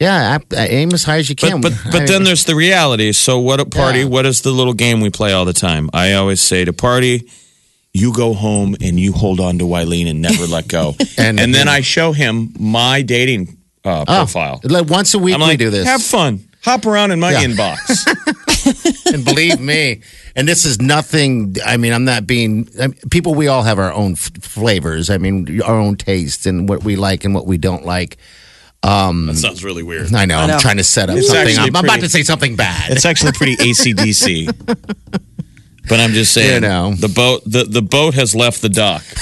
yeah, 0.00 0.38
I, 0.52 0.56
I 0.56 0.66
aim 0.68 0.92
as 0.92 1.04
high 1.04 1.18
as 1.18 1.28
you 1.28 1.34
can. 1.36 1.60
But 1.60 1.72
but, 1.84 1.92
but 1.92 2.06
then 2.06 2.24
there's 2.24 2.44
the 2.44 2.54
reality. 2.54 3.12
So 3.12 3.38
what 3.38 3.60
a 3.60 3.64
party? 3.64 4.00
Yeah. 4.00 4.04
What 4.06 4.26
is 4.26 4.42
the 4.42 4.50
little 4.52 4.74
game 4.74 5.00
we 5.00 5.10
play 5.10 5.32
all 5.32 5.44
the 5.44 5.52
time? 5.52 5.90
I 5.92 6.12
always 6.14 6.40
say 6.40 6.64
to 6.64 6.72
party, 6.72 7.28
you 7.92 8.12
go 8.12 8.32
home 8.34 8.76
and 8.80 8.98
you 9.00 9.12
hold 9.12 9.40
on 9.40 9.58
to 9.58 9.64
Wileen 9.64 10.08
and 10.08 10.20
never 10.22 10.46
let 10.46 10.68
go. 10.68 10.94
And- 11.18 11.40
and, 11.40 11.54
then 11.54 11.66
I 11.68 11.80
show 11.80 12.12
him 12.12 12.54
my 12.58 13.02
dating 13.02 13.56
uh, 13.84 14.02
Oh, 14.02 14.04
profile. 14.04 14.60
like 14.62 14.88
once 14.88 15.14
a 15.14 15.18
week 15.18 15.34
I'm 15.34 15.40
we 15.40 15.46
like, 15.46 15.58
do 15.58 15.70
this. 15.70 15.86
have 15.86 16.02
fun. 16.02 16.44
Hop 16.64 16.86
around 16.86 17.10
in 17.12 17.18
my 17.20 17.32
Yeah. 17.32 17.44
inbox. 17.44 18.06
and 19.12 19.24
believe 19.24 19.58
me, 19.60 20.02
and 20.36 20.46
this 20.46 20.64
is 20.64 20.80
nothing. 20.80 21.56
I 21.64 21.76
mean, 21.76 21.92
I'm 21.92 22.04
not 22.04 22.26
being 22.26 22.68
I 22.80 22.88
mean, 22.88 22.98
people. 23.10 23.34
We 23.34 23.48
all 23.48 23.62
have 23.62 23.78
our 23.78 23.92
own 23.92 24.12
f- 24.12 24.30
flavors. 24.40 25.08
I 25.10 25.18
mean, 25.18 25.60
our 25.62 25.76
own 25.78 25.96
tastes 25.96 26.46
and 26.46 26.68
what 26.68 26.84
we 26.84 26.96
like 26.96 27.24
and 27.24 27.34
what 27.34 27.46
we 27.46 27.58
don't 27.58 27.84
like. 27.84 28.16
That 28.82 29.36
sounds 29.36 29.62
really 29.64 29.82
weird. 29.82 30.14
I 30.14 30.24
know. 30.24 30.38
I 30.38 30.44
am 30.48 30.60
trying 30.60 30.76
to 30.78 30.84
set 30.84 31.10
up 31.10 31.18
It's 31.18 31.28
something. 31.28 31.58
I'm, 31.58 31.76
I'm 31.76 31.84
about 31.84 32.00
to 32.00 32.08
say 32.08 32.22
something 32.22 32.56
bad. 32.56 32.90
It's 32.92 33.04
actually 33.04 33.32
pretty 33.32 33.56
ACDC. 33.56 35.18
But 35.88 36.00
I'm 36.00 36.10
just 36.10 36.34
saying, 36.34 36.62
You 36.62 36.68
know. 36.68 36.92
the 36.92 37.08
boat 37.08 37.40
the, 37.46 37.64
the 37.64 37.80
boat 37.80 38.12
has 38.12 38.34
left 38.34 38.60
the 38.60 38.68
dock. 38.68 39.02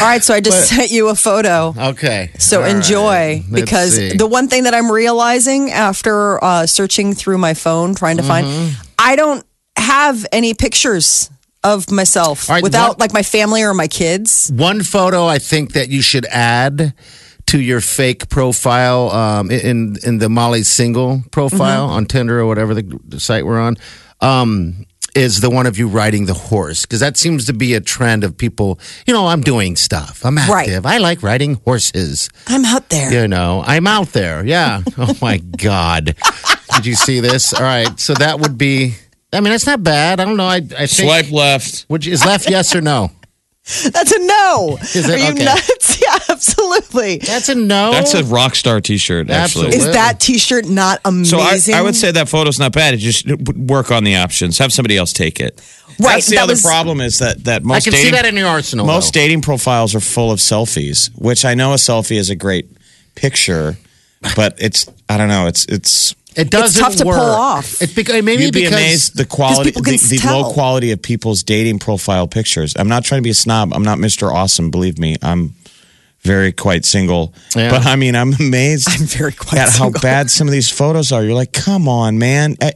All 0.00 0.06
right, 0.08 0.22
so 0.22 0.32
I 0.34 0.40
just 0.40 0.68
sent 0.68 0.90
you 0.92 1.08
a 1.08 1.14
photo. 1.16 1.74
okay. 1.76 2.30
So 2.38 2.58
All 2.58 2.62
right. 2.62 2.76
enjoy 2.76 3.42
Let's 3.50 3.52
because 3.64 3.96
see. 3.96 4.16
the 4.16 4.26
one 4.28 4.46
thing 4.48 4.62
that 4.64 4.74
I'm 4.74 4.90
realizing 4.90 5.70
after 5.72 6.42
uh, 6.44 6.66
searching 6.66 7.14
through 7.14 7.38
my 7.38 7.54
phone 7.54 7.94
trying 7.96 8.18
to 8.18 8.22
Mm-hmm. 8.22 8.70
find, 8.70 8.76
I 8.98 9.16
don't 9.16 9.44
have 9.76 10.24
any 10.30 10.54
pictures 10.54 11.28
of 11.64 11.90
myself 11.90 12.48
right, 12.48 12.62
without 12.62 12.88
what- 12.90 13.00
like 13.00 13.12
my 13.12 13.22
family 13.22 13.62
or 13.62 13.74
my 13.74 13.88
kids. 13.88 14.50
one 14.54 14.82
photo 14.82 15.26
I 15.26 15.38
think 15.38 15.72
that 15.72 15.88
you 15.88 16.02
should 16.02 16.26
add 16.26 16.94
to 17.46 17.60
your 17.60 17.80
fake 17.80 18.28
profile 18.28 19.10
um, 19.10 19.50
in 19.50 19.96
in 20.04 20.18
the 20.18 20.28
Molly 20.28 20.62
single 20.62 21.22
profile 21.30 21.86
Mm-hmm. 21.86 21.96
on 21.96 22.06
Tinder 22.06 22.40
or 22.40 22.46
whatever 22.46 22.74
the, 22.74 22.98
the 23.08 23.20
site 23.20 23.44
we're 23.46 23.60
on. 23.60 23.76
Um, 24.20 24.86
is 25.14 25.40
the 25.40 25.50
one 25.50 25.66
of 25.66 25.76
you 25.76 25.88
riding 25.88 26.24
the 26.24 26.32
horse 26.32 26.86
because 26.86 27.00
that 27.00 27.18
seems 27.18 27.44
to 27.44 27.52
be 27.52 27.74
a 27.74 27.80
trend 27.82 28.24
of 28.24 28.34
people. 28.38 28.78
You 29.06 29.12
know, 29.12 29.26
I'm 29.26 29.42
doing 29.42 29.76
stuff. 29.76 30.24
I'm 30.24 30.36
Right. 30.38 30.66
active. 30.68 30.86
I 30.86 30.96
like 30.98 31.22
riding 31.22 31.60
horses. 31.66 32.30
I'm 32.46 32.64
out 32.64 32.88
there. 32.88 33.12
You 33.12 33.28
know, 33.28 33.62
I'm 33.66 33.86
out 33.86 34.12
there. 34.14 34.42
Yeah. 34.46 34.80
oh 34.98 35.14
my 35.20 35.36
God. 35.36 36.16
Did 36.76 36.86
you 36.86 36.94
see 36.94 37.20
this? 37.20 37.52
All 37.52 37.60
right. 37.62 38.00
So 38.00 38.14
that 38.14 38.40
would 38.40 38.56
be. 38.56 38.94
I 39.32 39.40
mean, 39.40 39.52
it's 39.52 39.66
not 39.66 39.82
bad. 39.82 40.20
I 40.20 40.24
don't 40.24 40.36
know. 40.36 40.44
I, 40.46 40.56
I 40.56 40.60
think. 40.60 40.90
Swipe 40.90 41.30
left. 41.32 41.86
Which 41.88 42.06
is 42.06 42.24
left 42.24 42.50
yes 42.50 42.74
or 42.74 42.80
no? 42.80 43.10
That's 43.90 44.10
a 44.12 44.18
no. 44.18 44.76
Is 44.80 45.08
it? 45.08 45.10
Are 45.14 45.18
you 45.18 45.32
Okay. 45.32 45.44
nuts? 45.44 45.98
Yeah, 46.02 46.18
absolutely. 46.30 47.18
That's 47.18 47.48
a 47.48 47.54
no. 47.54 47.92
That's 47.92 48.12
a 48.14 48.24
rock 48.24 48.56
star 48.56 48.80
T-shirt. 48.80 49.30
Actually, 49.30 49.66
Absolutely. 49.66 49.76
Is 49.76 49.92
that 49.94 50.18
T-shirt 50.18 50.66
not 50.68 51.00
So 51.24 51.38
I, 51.38 51.50
amazing? 51.50 51.74
I 51.76 51.82
would 51.82 51.94
say 51.94 52.10
that 52.10 52.28
photo's 52.28 52.58
not 52.58 52.72
bad. 52.72 52.94
It 52.94 52.96
Just 52.96 53.24
work 53.56 53.92
on 53.92 54.02
the 54.02 54.16
options. 54.16 54.58
Have 54.58 54.72
somebody 54.72 54.96
else 54.96 55.12
take 55.12 55.38
it. 55.38 55.60
Right, 56.00 56.14
That's 56.14 56.26
the 56.26 56.36
that 56.36 56.42
other 56.42 56.52
was- 56.54 56.62
problem 56.62 57.00
is 57.00 57.20
that 57.20 57.44
that 57.44 57.62
I 57.62 57.64
most 57.64 57.84
can 57.84 57.92
dating, 57.92 58.06
see 58.06 58.10
that 58.16 58.26
in 58.26 58.36
your 58.36 58.48
arsenal. 58.48 58.84
most 58.84 59.14
though. 59.14 59.20
dating 59.20 59.42
profiles 59.42 59.94
are 59.94 60.00
full 60.00 60.32
of 60.32 60.40
selfies, 60.40 61.08
which 61.14 61.44
I 61.44 61.54
know 61.54 61.72
a 61.72 61.76
selfie 61.76 62.16
is 62.16 62.30
a 62.30 62.36
great 62.36 62.68
picture, 63.14 63.76
but 64.34 64.56
it's 64.58 64.88
I 65.08 65.16
don't 65.18 65.28
know. 65.28 65.46
It's 65.46 65.64
it's 65.66 66.16
It 66.36 66.50
doesn't 66.50 66.80
tough 66.82 66.96
to 66.96 67.04
pull 67.04 67.12
work. 67.12 67.20
off. 67.20 67.80
It 67.82 67.94
bec- 67.94 68.24
maybe 68.24 68.44
you'd 68.44 68.54
be 68.54 68.60
because 68.64 68.72
amazed 68.72 69.16
the 69.16 69.24
quality, 69.26 69.70
the, 69.72 69.80
the 69.80 70.20
low 70.26 70.52
quality 70.52 70.90
of 70.92 71.02
people's 71.02 71.42
dating 71.42 71.78
profile 71.78 72.26
pictures. 72.26 72.74
I'm 72.76 72.88
not 72.88 73.04
trying 73.04 73.20
to 73.20 73.22
be 73.24 73.30
a 73.30 73.34
snob. 73.34 73.72
I'm 73.74 73.82
not 73.84 73.98
Mr. 73.98 74.32
Awesome. 74.32 74.70
Believe 74.70 74.98
me, 74.98 75.16
I'm 75.22 75.54
very 76.22 76.52
quite 76.52 76.84
single. 76.84 77.34
Yeah. 77.56 77.70
But 77.70 77.84
I 77.86 77.96
mean, 77.96 78.14
I'm 78.14 78.32
amazed. 78.34 78.88
I'm 78.90 79.06
very 79.06 79.32
quite 79.32 79.58
at 79.60 79.70
how 79.70 79.90
bad 79.90 80.30
some 80.30 80.46
of 80.46 80.52
these 80.52 80.70
photos 80.70 81.10
are. 81.12 81.22
You're 81.24 81.34
like, 81.34 81.52
come 81.52 81.88
on, 81.88 82.18
man. 82.18 82.56
Eh, 82.60 82.70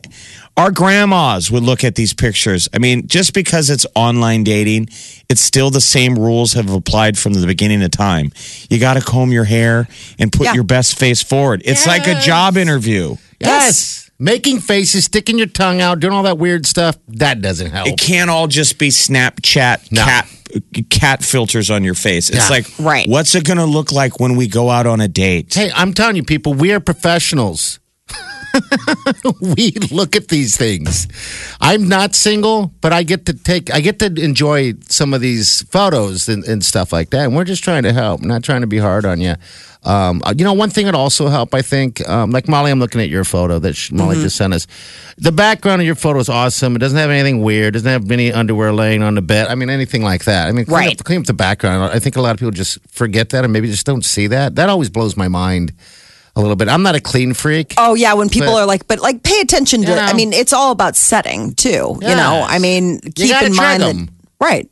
Our 0.56 0.72
grandmas 0.72 1.48
would 1.50 1.62
look 1.62 1.84
at 1.84 1.94
these 1.94 2.12
pictures. 2.12 2.68
I 2.74 2.78
mean, 2.78 3.06
just 3.06 3.34
because 3.34 3.70
it's 3.70 3.86
online 3.94 4.42
dating, 4.42 4.88
it's 5.28 5.40
still 5.40 5.70
the 5.70 5.80
same 5.80 6.16
rules 6.18 6.54
have 6.54 6.70
applied 6.70 7.16
from 7.16 7.34
the 7.34 7.46
beginning 7.46 7.82
of 7.84 7.90
time. 7.92 8.32
You 8.68 8.80
got 8.80 8.94
to 8.94 9.00
comb 9.00 9.30
your 9.32 9.44
hair 9.44 9.86
and 10.18 10.32
put 10.32 10.46
Yeah. 10.46 10.54
your 10.54 10.64
best 10.64 10.98
face 10.98 11.22
forward. 11.22 11.62
It's 11.64 11.86
like 11.86 12.06
a 12.08 12.18
job 12.20 12.56
interview. 12.56 13.16
Yes. 13.40 14.10
Making 14.18 14.60
faces, 14.60 15.04
sticking 15.04 15.36
your 15.36 15.46
tongue 15.46 15.82
out, 15.82 16.00
doing 16.00 16.14
all 16.14 16.22
that 16.22 16.38
weird 16.38 16.64
stuff, 16.64 16.96
that 17.08 17.42
doesn't 17.42 17.70
help. 17.70 17.88
It 17.88 17.98
can't 17.98 18.30
all 18.30 18.46
just 18.46 18.78
be 18.78 18.88
Snapchat 18.88 19.92
No. 19.92 20.04
cat 20.04 20.28
cat 20.90 21.22
filters 21.24 21.70
on 21.70 21.84
your 21.84 21.94
face. 21.94 22.30
It's 22.30 22.38
Yeah. 22.48 22.48
like, 22.48 22.66
Right. 22.78 23.06
what's 23.08 23.34
it 23.34 23.44
going 23.44 23.58
to 23.58 23.66
look 23.66 23.92
like 23.92 24.18
when 24.20 24.36
we 24.36 24.46
go 24.46 24.70
out 24.70 24.86
on 24.86 25.00
a 25.02 25.08
date? 25.08 25.52
Hey, 25.52 25.70
I'm 25.74 25.92
telling 25.92 26.16
you, 26.16 26.22
people, 26.22 26.54
we 26.54 26.72
are 26.72 26.80
professionals. 26.80 27.78
we 29.40 29.72
look 29.90 30.16
at 30.16 30.28
these 30.28 30.56
things. 30.56 31.08
I'm 31.60 31.88
not 31.88 32.14
single, 32.14 32.72
but 32.80 32.92
I 32.92 33.02
get 33.02 33.26
to 33.26 33.32
take, 33.34 33.72
I 33.74 33.80
get 33.80 33.98
to 34.00 34.06
enjoy 34.06 34.74
some 34.88 35.14
of 35.14 35.20
these 35.20 35.62
photos 35.70 36.28
and, 36.28 36.44
and 36.44 36.64
stuff 36.64 36.92
like 36.92 37.10
that. 37.10 37.24
And 37.26 37.36
we're 37.36 37.44
just 37.44 37.64
trying 37.64 37.82
to 37.84 37.92
help, 37.92 38.22
not 38.22 38.42
trying 38.42 38.62
to 38.62 38.66
be 38.66 38.78
hard 38.78 39.04
on 39.04 39.20
you. 39.20 39.34
Um, 39.84 40.20
you 40.36 40.44
know, 40.44 40.52
one 40.52 40.70
thing 40.70 40.86
that 40.86 40.96
also 40.96 41.28
help, 41.28 41.54
I 41.54 41.62
think, 41.62 42.06
um, 42.08 42.32
like 42.32 42.48
Molly, 42.48 42.72
I'm 42.72 42.80
looking 42.80 43.00
at 43.00 43.08
your 43.08 43.22
photo 43.22 43.60
that 43.60 43.74
sh- 43.76 43.92
Molly 43.92 44.16
just 44.16 44.34
sent 44.36 44.52
us. 44.52 44.66
The 45.16 45.30
background 45.30 45.80
of 45.80 45.86
your 45.86 45.94
photo 45.94 46.18
is 46.18 46.28
awesome. 46.28 46.74
It 46.74 46.80
doesn't 46.80 46.98
have 46.98 47.10
anything 47.10 47.40
weird. 47.40 47.76
It 47.76 47.78
Doesn't 47.84 47.92
have 48.02 48.10
any 48.10 48.32
underwear 48.32 48.72
laying 48.72 49.04
on 49.04 49.14
the 49.14 49.22
bed. 49.22 49.46
I 49.46 49.54
mean, 49.54 49.70
anything 49.70 50.02
like 50.02 50.24
that. 50.24 50.48
I 50.48 50.52
mean, 50.52 50.64
clean, 50.64 50.74
Right. 50.76 51.00
up, 51.00 51.04
clean 51.06 51.20
up 51.20 51.26
the 51.26 51.34
background. 51.34 51.92
I 51.94 52.00
think 52.00 52.16
a 52.16 52.20
lot 52.20 52.32
of 52.32 52.38
people 52.38 52.50
just 52.50 52.78
forget 52.88 53.28
that, 53.30 53.44
or 53.44 53.48
maybe 53.48 53.68
just 53.68 53.86
don't 53.86 54.04
see 54.04 54.26
that. 54.26 54.56
That 54.56 54.68
always 54.68 54.90
blows 54.90 55.16
my 55.16 55.28
mind 55.28 55.72
a 56.36 56.40
little 56.40 56.54
bit. 56.56 56.68
I'm 56.68 56.82
not 56.82 56.94
a 56.94 57.00
clean 57.00 57.34
freak. 57.34 57.74
Oh 57.78 57.94
yeah, 57.94 58.12
when 58.14 58.28
people 58.28 58.52
But- 58.52 58.60
are 58.62 58.66
like, 58.66 58.86
but 58.86 59.00
like, 59.00 59.22
pay 59.22 59.40
attention 59.40 59.82
to. 59.82 59.88
You 59.92 59.94
I 59.96 60.12
mean, 60.12 60.32
it's 60.32 60.52
all 60.52 60.70
about 60.70 60.94
setting 60.94 61.54
too. 61.54 61.98
You 62.00 62.14
know, 62.14 62.44
I 62.46 62.58
mean, 62.58 63.00
keep 63.00 63.42
in 63.42 63.54
mind 63.54 63.82
that 63.82 64.08
right 64.40 64.70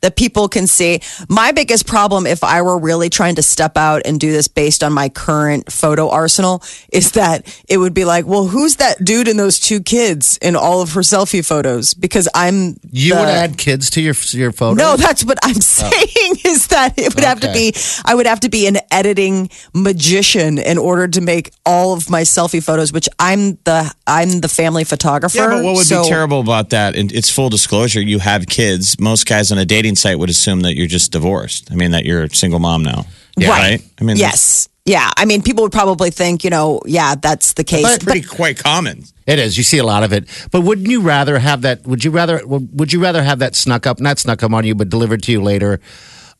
that 0.00 0.16
people 0.16 0.48
can 0.48 0.66
see. 0.66 1.00
My 1.28 1.52
biggest 1.52 1.86
problem, 1.86 2.26
if 2.26 2.44
I 2.44 2.62
were 2.62 2.78
really 2.78 3.10
trying 3.10 3.34
to 3.36 3.42
step 3.42 3.76
out 3.76 4.02
and 4.04 4.20
do 4.20 4.30
this 4.30 4.46
based 4.48 4.84
on 4.84 4.92
my 4.92 5.08
current 5.08 5.72
photo 5.72 6.08
arsenal, 6.08 6.62
is 6.92 7.12
that 7.12 7.46
it 7.68 7.78
would 7.78 7.94
be 7.94 8.04
like, 8.04 8.26
well, 8.26 8.46
who's 8.46 8.76
that 8.76 9.04
dude 9.04 9.28
and 9.28 9.38
those 9.38 9.58
two 9.58 9.80
kids 9.80 10.38
in 10.40 10.54
all 10.56 10.82
of 10.82 10.92
her 10.92 11.00
selfie 11.00 11.44
photos? 11.44 11.94
Because 11.94 12.28
I'm 12.34 12.76
You 12.90 13.14
the- 13.14 13.20
would 13.20 13.28
add 13.28 13.58
kids 13.58 13.90
to 13.90 14.00
your 14.00 14.14
your 14.30 14.52
photo. 14.52 14.74
No, 14.74 14.96
that's 14.96 15.24
what 15.24 15.38
I'm 15.42 15.54
saying 15.60 16.36
is 16.44 16.68
that 16.68 16.94
it 16.98 17.14
would 17.14 17.24
have 17.24 17.40
to 17.40 17.52
be 17.52 17.74
I 18.04 18.14
would 18.14 18.26
have 18.26 18.40
to 18.40 18.48
be 18.48 18.66
an 18.66 18.78
editing 18.90 19.50
magician 19.74 20.58
in 20.58 20.78
order 20.78 21.08
to 21.08 21.20
make 21.20 21.50
all 21.66 21.92
of 21.94 22.08
my 22.10 22.22
selfie 22.22 22.62
photos, 22.62 22.92
which 22.92 23.08
I'm 23.18 23.58
the 23.64 23.92
I'm 24.06 24.40
the 24.40 24.48
family 24.48 24.84
photographer. 24.84 25.36
Yeah, 25.38 25.48
but 25.48 25.64
what 25.64 25.74
would 25.76 25.86
so- 25.86 26.02
be 26.02 26.08
terrible 26.08 26.40
about 26.40 26.70
that? 26.70 26.94
And 26.96 27.10
it's 27.12 27.30
full 27.30 27.48
disclosure. 27.48 28.00
You 28.00 28.18
have 28.20 28.46
kids. 28.46 28.98
Most 29.00 29.26
guys 29.26 29.50
on 29.50 29.58
a 29.58 29.64
dating 29.64 29.87
site 29.96 30.18
would 30.18 30.30
assume 30.30 30.60
that 30.60 30.74
you're 30.74 30.86
just 30.86 31.12
divorced. 31.12 31.70
I 31.70 31.74
mean, 31.74 31.92
that 31.92 32.04
you're 32.04 32.24
a 32.24 32.30
single 32.34 32.58
mom 32.58 32.82
now. 32.82 33.06
Right. 33.38 33.48
Right. 33.48 33.82
I 34.00 34.04
mean, 34.04 34.16
yes. 34.16 34.68
Yeah. 34.84 35.10
I 35.16 35.24
mean 35.24 35.42
people 35.42 35.62
would 35.64 35.72
probably 35.72 36.10
think, 36.10 36.44
you 36.44 36.50
know, 36.50 36.80
yeah, 36.86 37.14
that's 37.14 37.52
the 37.52 37.64
case. 37.64 37.84
it's 37.86 38.04
pretty 38.04 38.22
quite 38.22 38.58
common. 38.58 39.04
It 39.26 39.38
is. 39.38 39.58
You 39.58 39.62
see 39.62 39.78
a 39.78 39.84
lot 39.84 40.02
of 40.02 40.12
it. 40.12 40.24
But 40.50 40.62
wouldn't 40.62 40.88
you 40.88 41.02
rather 41.02 41.38
have 41.38 41.62
that? 41.62 41.86
Would 41.86 42.02
you 42.02 42.10
rather? 42.10 42.40
Would 42.46 42.92
you 42.94 43.00
rather 43.00 43.22
have 43.22 43.40
that 43.40 43.54
snuck 43.54 43.86
up, 43.86 44.00
not 44.00 44.18
snuck 44.18 44.42
up 44.42 44.52
on 44.52 44.64
you, 44.64 44.74
but 44.74 44.88
delivered 44.88 45.22
to 45.24 45.32
you 45.32 45.42
later? 45.42 45.80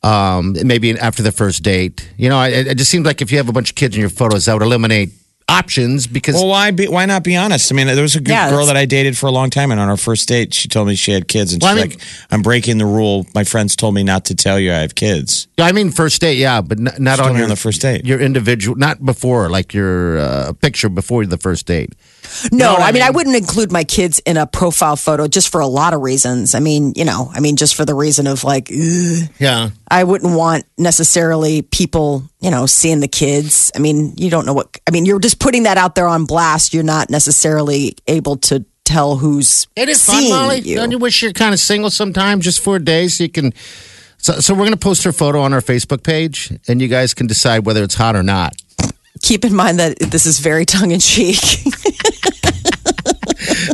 Um, 0.03 0.57
maybe 0.65 0.99
after 0.99 1.23
the 1.23 1.33
first 1.33 1.63
date. 1.63 2.09
You 2.17 2.31
know, 2.31 2.41
it, 2.43 2.67
it 2.67 2.79
just 2.79 2.91
seems 2.91 3.05
like 3.05 3.21
if 3.21 3.31
you 3.31 3.37
have 3.37 3.49
a 3.49 3.53
bunch 3.53 3.71
of 3.71 3.77
kids 3.77 3.95
in 3.95 4.01
your 4.01 4.09
photos, 4.09 4.47
that 4.47 4.55
would 4.55 4.63
eliminate 4.63 5.11
options 5.49 6.07
because 6.07 6.35
Well, 6.35 6.49
why 6.49 6.71
be? 6.71 6.87
Why 6.89 7.07
not 7.07 7.25
be 7.25 7.35
honest? 7.37 7.73
I 7.73 7.75
mean, 7.75 7.87
there 7.87 8.03
was 8.03 8.17
a 8.17 8.21
good 8.21 8.33
Yeah, 8.33 8.51
girl 8.51 8.67
that 8.67 8.77
I 8.77 8.85
dated 8.85 9.17
for 9.17 9.27
a 9.27 9.31
long 9.31 9.51
time, 9.51 9.71
and 9.71 9.81
on 9.81 9.89
our 9.89 9.97
first 9.97 10.29
date, 10.29 10.53
she 10.55 10.69
told 10.69 10.89
me 10.89 10.95
she 10.95 11.13
had 11.13 11.27
kids, 11.29 11.53
and 11.53 11.63
Well, 11.63 11.75
she's 11.75 11.83
I 11.83 11.87
mean- 11.89 11.99
like, 11.99 12.07
"I'm 12.31 12.43
breaking 12.43 12.79
the 12.79 12.87
rule. 12.87 13.27
My 13.35 13.45
friends 13.45 13.75
told 13.77 13.95
me 13.95 14.03
not 14.05 14.25
to 14.27 14.35
tell 14.35 14.61
you 14.61 14.73
I 14.73 14.77
have 14.79 14.95
kids." 14.95 15.49
I 15.59 15.73
mean 15.73 15.91
first 15.91 16.21
date, 16.21 16.39
yeah, 16.39 16.61
but 16.61 16.79
n- 16.79 16.93
not 16.99 17.19
on 17.21 17.35
your, 17.35 17.45
on 17.45 17.49
the 17.49 17.57
first 17.57 17.81
date. 17.81 18.05
Your 18.05 18.21
individual, 18.21 18.77
not 18.77 19.05
before, 19.05 19.49
like 19.49 19.73
your 19.73 20.19
uh, 20.19 20.53
picture 20.61 20.89
before 20.89 21.25
the 21.27 21.39
first 21.39 21.67
date. 21.67 21.95
No, 22.53 22.73
what 22.73 22.83
I 22.83 22.89
I 22.89 22.93
mean, 22.93 23.03
I 23.03 23.07
mean? 23.07 23.15
wouldn't 23.15 23.37
include 23.37 23.73
my 23.73 23.85
kids 23.85 24.19
in 24.21 24.37
a 24.37 24.47
profile 24.47 24.97
photo 24.97 25.29
just 25.29 25.51
for 25.51 25.61
a 25.61 25.67
lot 25.67 25.95
of 25.95 26.03
reasons. 26.03 26.55
I 26.55 26.61
mean, 26.61 26.93
you 26.97 27.05
know, 27.05 27.31
I 27.33 27.41
mean, 27.41 27.57
just 27.57 27.75
for 27.75 27.85
the 27.85 27.95
reason 27.95 28.27
of 28.27 28.45
like, 28.45 28.71
ugh, 28.71 29.29
Yeah, 29.39 29.71
I 29.91 30.05
wouldn't 30.05 30.37
want 30.37 30.65
necessarily 30.77 31.63
people, 31.63 32.23
you 32.41 32.51
know, 32.51 32.67
seeing 32.67 33.01
the 33.01 33.09
kids. 33.09 33.71
I 33.75 33.79
mean, 33.79 34.15
you 34.17 34.31
don't 34.31 34.47
know 34.47 34.55
what, 34.55 34.79
I 34.87 34.91
mean, 34.91 35.05
you're 35.05 35.21
just 35.21 35.39
putting 35.39 35.65
that 35.65 35.79
out 35.79 35.95
there 35.95 36.07
on 36.07 36.25
blast. 36.25 36.75
You're 36.75 36.85
not 36.85 37.11
necessarily 37.11 37.97
able 38.07 38.37
to 38.37 38.65
tell 38.89 39.17
who's 39.17 39.67
it 39.77 39.89
is 39.89 40.05
fun, 40.05 40.29
Molly. 40.29 40.61
you. 40.61 40.77
Don't 40.77 40.91
you 40.91 40.99
wish 40.99 41.23
you're 41.23 41.33
kind 41.33 41.53
of 41.53 41.61
single 41.61 41.91
sometimes, 41.91 42.45
just 42.45 42.61
for 42.61 42.77
a 42.77 42.85
day, 42.85 43.09
so 43.09 43.25
you 43.25 43.31
can. 43.31 43.53
So, 44.17 44.41
so 44.41 44.55
we're 44.55 44.65
gonna 44.65 44.77
post 44.77 45.05
her 45.05 45.13
photo 45.13 45.41
on 45.43 45.53
our 45.53 45.61
Facebook 45.61 46.03
page, 46.03 46.53
and 46.67 46.81
you 46.81 46.89
guys 46.89 47.15
can 47.15 47.27
decide 47.27 47.67
whether 47.67 47.83
it's 47.83 47.95
hot 47.95 48.17
or 48.17 48.23
not. 48.23 48.55
Keep 49.23 49.45
in 49.45 49.55
mind 49.55 49.79
that 49.79 49.99
this 49.99 50.27
is 50.27 50.39
very 50.39 50.65
tongue 50.65 50.93
in 50.93 51.01
cheek. 51.01 51.39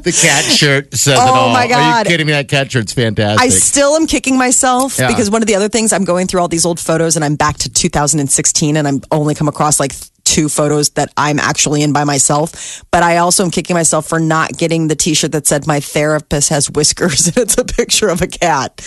The 0.05 0.13
cat 0.13 0.45
shirt 0.45 0.93
says 0.95 1.15
it 1.19 1.21
Oh, 1.23 1.33
all. 1.35 1.53
my 1.53 1.67
God. 1.67 2.07
Are 2.07 2.11
you 2.11 2.13
kidding 2.13 2.27
me? 2.27 2.33
That 2.35 2.49
cat 2.49 2.71
shirt's 2.71 2.93
fantastic. 2.93 3.41
I 3.41 3.49
still 3.49 3.95
am 3.97 4.07
kicking 4.07 4.37
myself 4.39 4.99
Yeah. 4.99 5.09
because 5.09 5.31
one 5.31 5.43
of 5.43 5.49
the 5.49 5.55
other 5.55 5.69
things 5.69 5.93
I'm 5.93 6.05
going 6.05 6.27
through 6.27 6.41
all 6.41 6.49
these 6.49 6.67
old 6.67 6.79
photos 6.79 7.17
and 7.17 7.25
I'm 7.25 7.37
back 7.37 7.57
to 7.59 7.71
2016 7.71 8.77
and 8.77 8.87
I'm 8.87 9.01
only 9.11 9.35
come 9.35 9.49
across 9.49 9.81
like 9.81 9.93
two 10.25 10.49
photos 10.49 10.91
that 10.91 11.11
I'm 11.17 11.39
actually 11.39 11.83
in 11.83 11.93
by 11.93 12.05
myself. 12.05 12.83
But 12.91 13.03
I 13.03 13.19
also 13.19 13.45
am 13.45 13.51
kicking 13.51 13.75
myself 13.75 14.07
for 14.07 14.21
not 14.21 14.53
getting 14.57 14.89
the 14.89 14.97
t-shirt 14.97 15.33
that 15.33 15.47
said 15.47 15.67
my 15.67 15.81
therapist 15.81 16.49
has 16.51 16.71
whiskers 16.71 17.27
and 17.29 17.37
it's 17.39 17.57
a 17.59 17.65
picture 17.65 18.09
of 18.09 18.21
a 18.23 18.27
cat. 18.27 18.81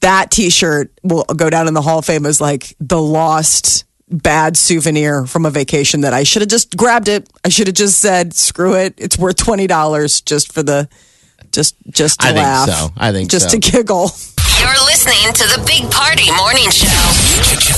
That 0.00 0.30
t-shirt 0.30 0.92
will 1.02 1.24
go 1.24 1.50
down 1.50 1.66
in 1.68 1.74
the 1.74 1.82
Hall 1.82 1.98
of 1.98 2.04
Fame 2.04 2.26
as 2.26 2.40
like 2.40 2.74
the 2.80 3.00
lost 3.00 3.84
bad 4.10 4.56
souvenir 4.56 5.26
from 5.26 5.44
a 5.46 5.50
vacation 5.50 6.00
that 6.02 6.14
I 6.14 6.22
should 6.22 6.42
have 6.42 6.48
just 6.48 6.76
grabbed 6.76 7.08
it. 7.08 7.28
I 7.44 7.48
should 7.48 7.66
have 7.66 7.74
just 7.76 7.98
said, 8.00 8.34
screw 8.34 8.74
it. 8.74 8.94
It's 8.96 9.18
worth 9.18 9.36
$20 9.36 10.24
just 10.24 10.52
for 10.52 10.62
the 10.62 10.88
just 11.50 11.76
just 11.88 12.20
to 12.20 12.26
I 12.26 12.32
think 12.32 12.44
laugh. 12.44 12.68
so. 12.68 12.88
I 12.96 13.10
think 13.12 13.30
just 13.30 13.50
so. 13.50 13.58
to 13.58 13.70
giggle. 13.70 14.10
You're 14.60 14.84
listening 14.84 15.32
to 15.32 15.44
the 15.56 15.64
Big 15.66 15.90
Party 15.90 16.30
Morning 16.36 16.68
Show. 16.70 16.88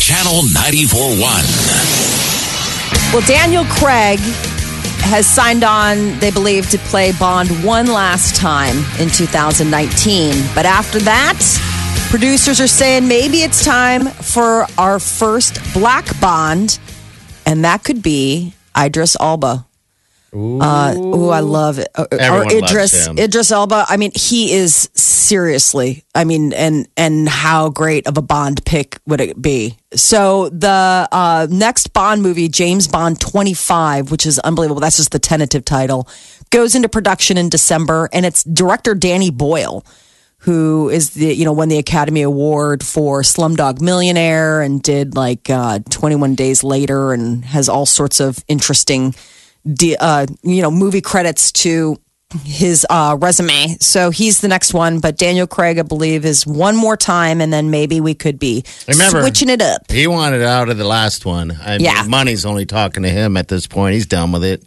Channel 0.01 0.43
94.1. 0.43 3.13
Well, 3.13 3.23
Daniel 3.27 3.65
Craig 3.65 4.19
has 5.03 5.27
signed 5.27 5.65
on, 5.65 6.19
they 6.21 6.31
believe, 6.31 6.71
to 6.71 6.79
play 6.79 7.13
Bond 7.19 7.51
one 7.65 7.87
last 7.87 8.37
time 8.37 8.77
in 8.99 9.09
2019. 9.11 10.35
But 10.55 10.67
after 10.67 10.99
that, 11.01 11.39
producers 12.11 12.61
are 12.61 12.67
saying 12.67 13.07
maybe 13.07 13.39
it's 13.39 13.65
time 13.65 14.05
for 14.07 14.67
our 14.77 14.99
first 14.99 15.59
black 15.73 16.21
Bond, 16.21 16.79
and 17.47 17.65
that 17.65 17.85
could 17.85 18.03
be 18.03 18.53
Idris 18.77 19.17
Elba. 19.21 19.65
Ooh, 20.35 20.61
uh, 20.61 20.95
ooh 20.97 21.29
I 21.31 21.41
love 21.41 21.79
it. 21.79 21.89
Or, 21.97 22.09
or 22.13 22.45
loves 22.45 22.55
Idris. 22.55 23.09
Idris 23.09 23.53
Elba. 23.53 23.87
I 23.89 23.97
mean, 23.97 24.11
he 24.15 24.53
is 24.53 24.91
seriously. 24.95 26.05
I 26.13 26.25
mean, 26.25 26.53
and 26.53 26.89
and 26.97 27.29
how 27.29 27.71
great 27.71 28.09
of 28.09 28.19
a 28.19 28.23
Bond 28.23 28.65
pick 28.65 28.99
would 29.07 29.21
it 29.21 29.41
be? 29.41 29.77
So 29.95 30.49
the 30.49 31.09
uh, 31.13 31.47
next 31.49 31.93
Bond 31.93 32.23
movie, 32.23 32.49
James 32.49 32.89
Bond 32.89 33.21
twenty 33.21 33.55
five, 33.55 34.11
which 34.11 34.27
is 34.27 34.41
unbelievable. 34.41 34.81
That's 34.81 34.97
just 34.97 35.13
the 35.13 35.21
tentative 35.21 35.65
title, 35.65 36.09
goes 36.51 36.75
into 36.75 36.89
production 36.89 37.39
in 37.39 37.49
December, 37.49 38.09
and 38.13 38.27
it's 38.27 38.43
director 38.43 38.97
Danny 38.97 39.31
Boyle 39.31 39.85
who 40.41 40.89
is 40.89 41.11
the 41.11 41.35
you 41.35 41.45
know 41.45 41.53
won 41.53 41.69
the 41.69 41.79
Academy 41.79 42.23
Award 42.23 42.83
for 42.85 43.23
Slumdog 43.23 43.81
Millionaire 43.81 44.63
and 44.63 44.83
did 44.83 45.15
like 45.15 45.49
uh, 45.51 45.81
21 45.91 46.35
Days 46.35 46.65
Later 46.65 47.13
and 47.13 47.45
has 47.45 47.69
all 47.69 47.87
sorts 47.87 48.21
of 48.21 48.43
interesting 48.49 49.15
uh, 50.01 50.27
you 50.43 50.63
know 50.63 50.71
movie 50.71 51.01
credits 51.03 51.53
to 51.53 51.97
his 52.45 52.87
uh, 52.89 53.17
resume. 53.21 53.77
So 53.81 54.11
he's 54.11 54.41
the 54.41 54.47
next 54.47 54.73
one, 54.73 55.01
but 55.01 55.19
Daniel 55.19 55.49
Craig, 55.49 55.79
I 55.81 55.83
believe, 55.83 56.25
is 56.25 56.47
one 56.47 56.77
more 56.77 56.97
time, 56.97 57.41
and 57.41 57.53
then 57.53 57.71
maybe 57.71 58.01
we 58.01 58.15
could 58.15 58.39
be 58.39 58.63
Remember- 58.87 59.21
switching 59.23 59.49
it 59.49 59.61
up. 59.61 59.91
He 59.91 60.07
wanted 60.07 60.41
out 60.43 60.69
of 60.69 60.79
the 60.79 60.85
last 60.87 61.27
one. 61.27 61.51
I 61.61 61.73
mean, 61.79 61.87
Yeah. 61.87 62.05
money's 62.09 62.47
only 62.47 62.67
talking 62.67 63.03
to 63.03 63.09
him 63.09 63.37
at 63.37 63.49
this 63.49 63.67
point. 63.67 63.95
He's 63.95 64.07
done 64.07 64.31
with 64.31 64.45
it. 64.45 64.63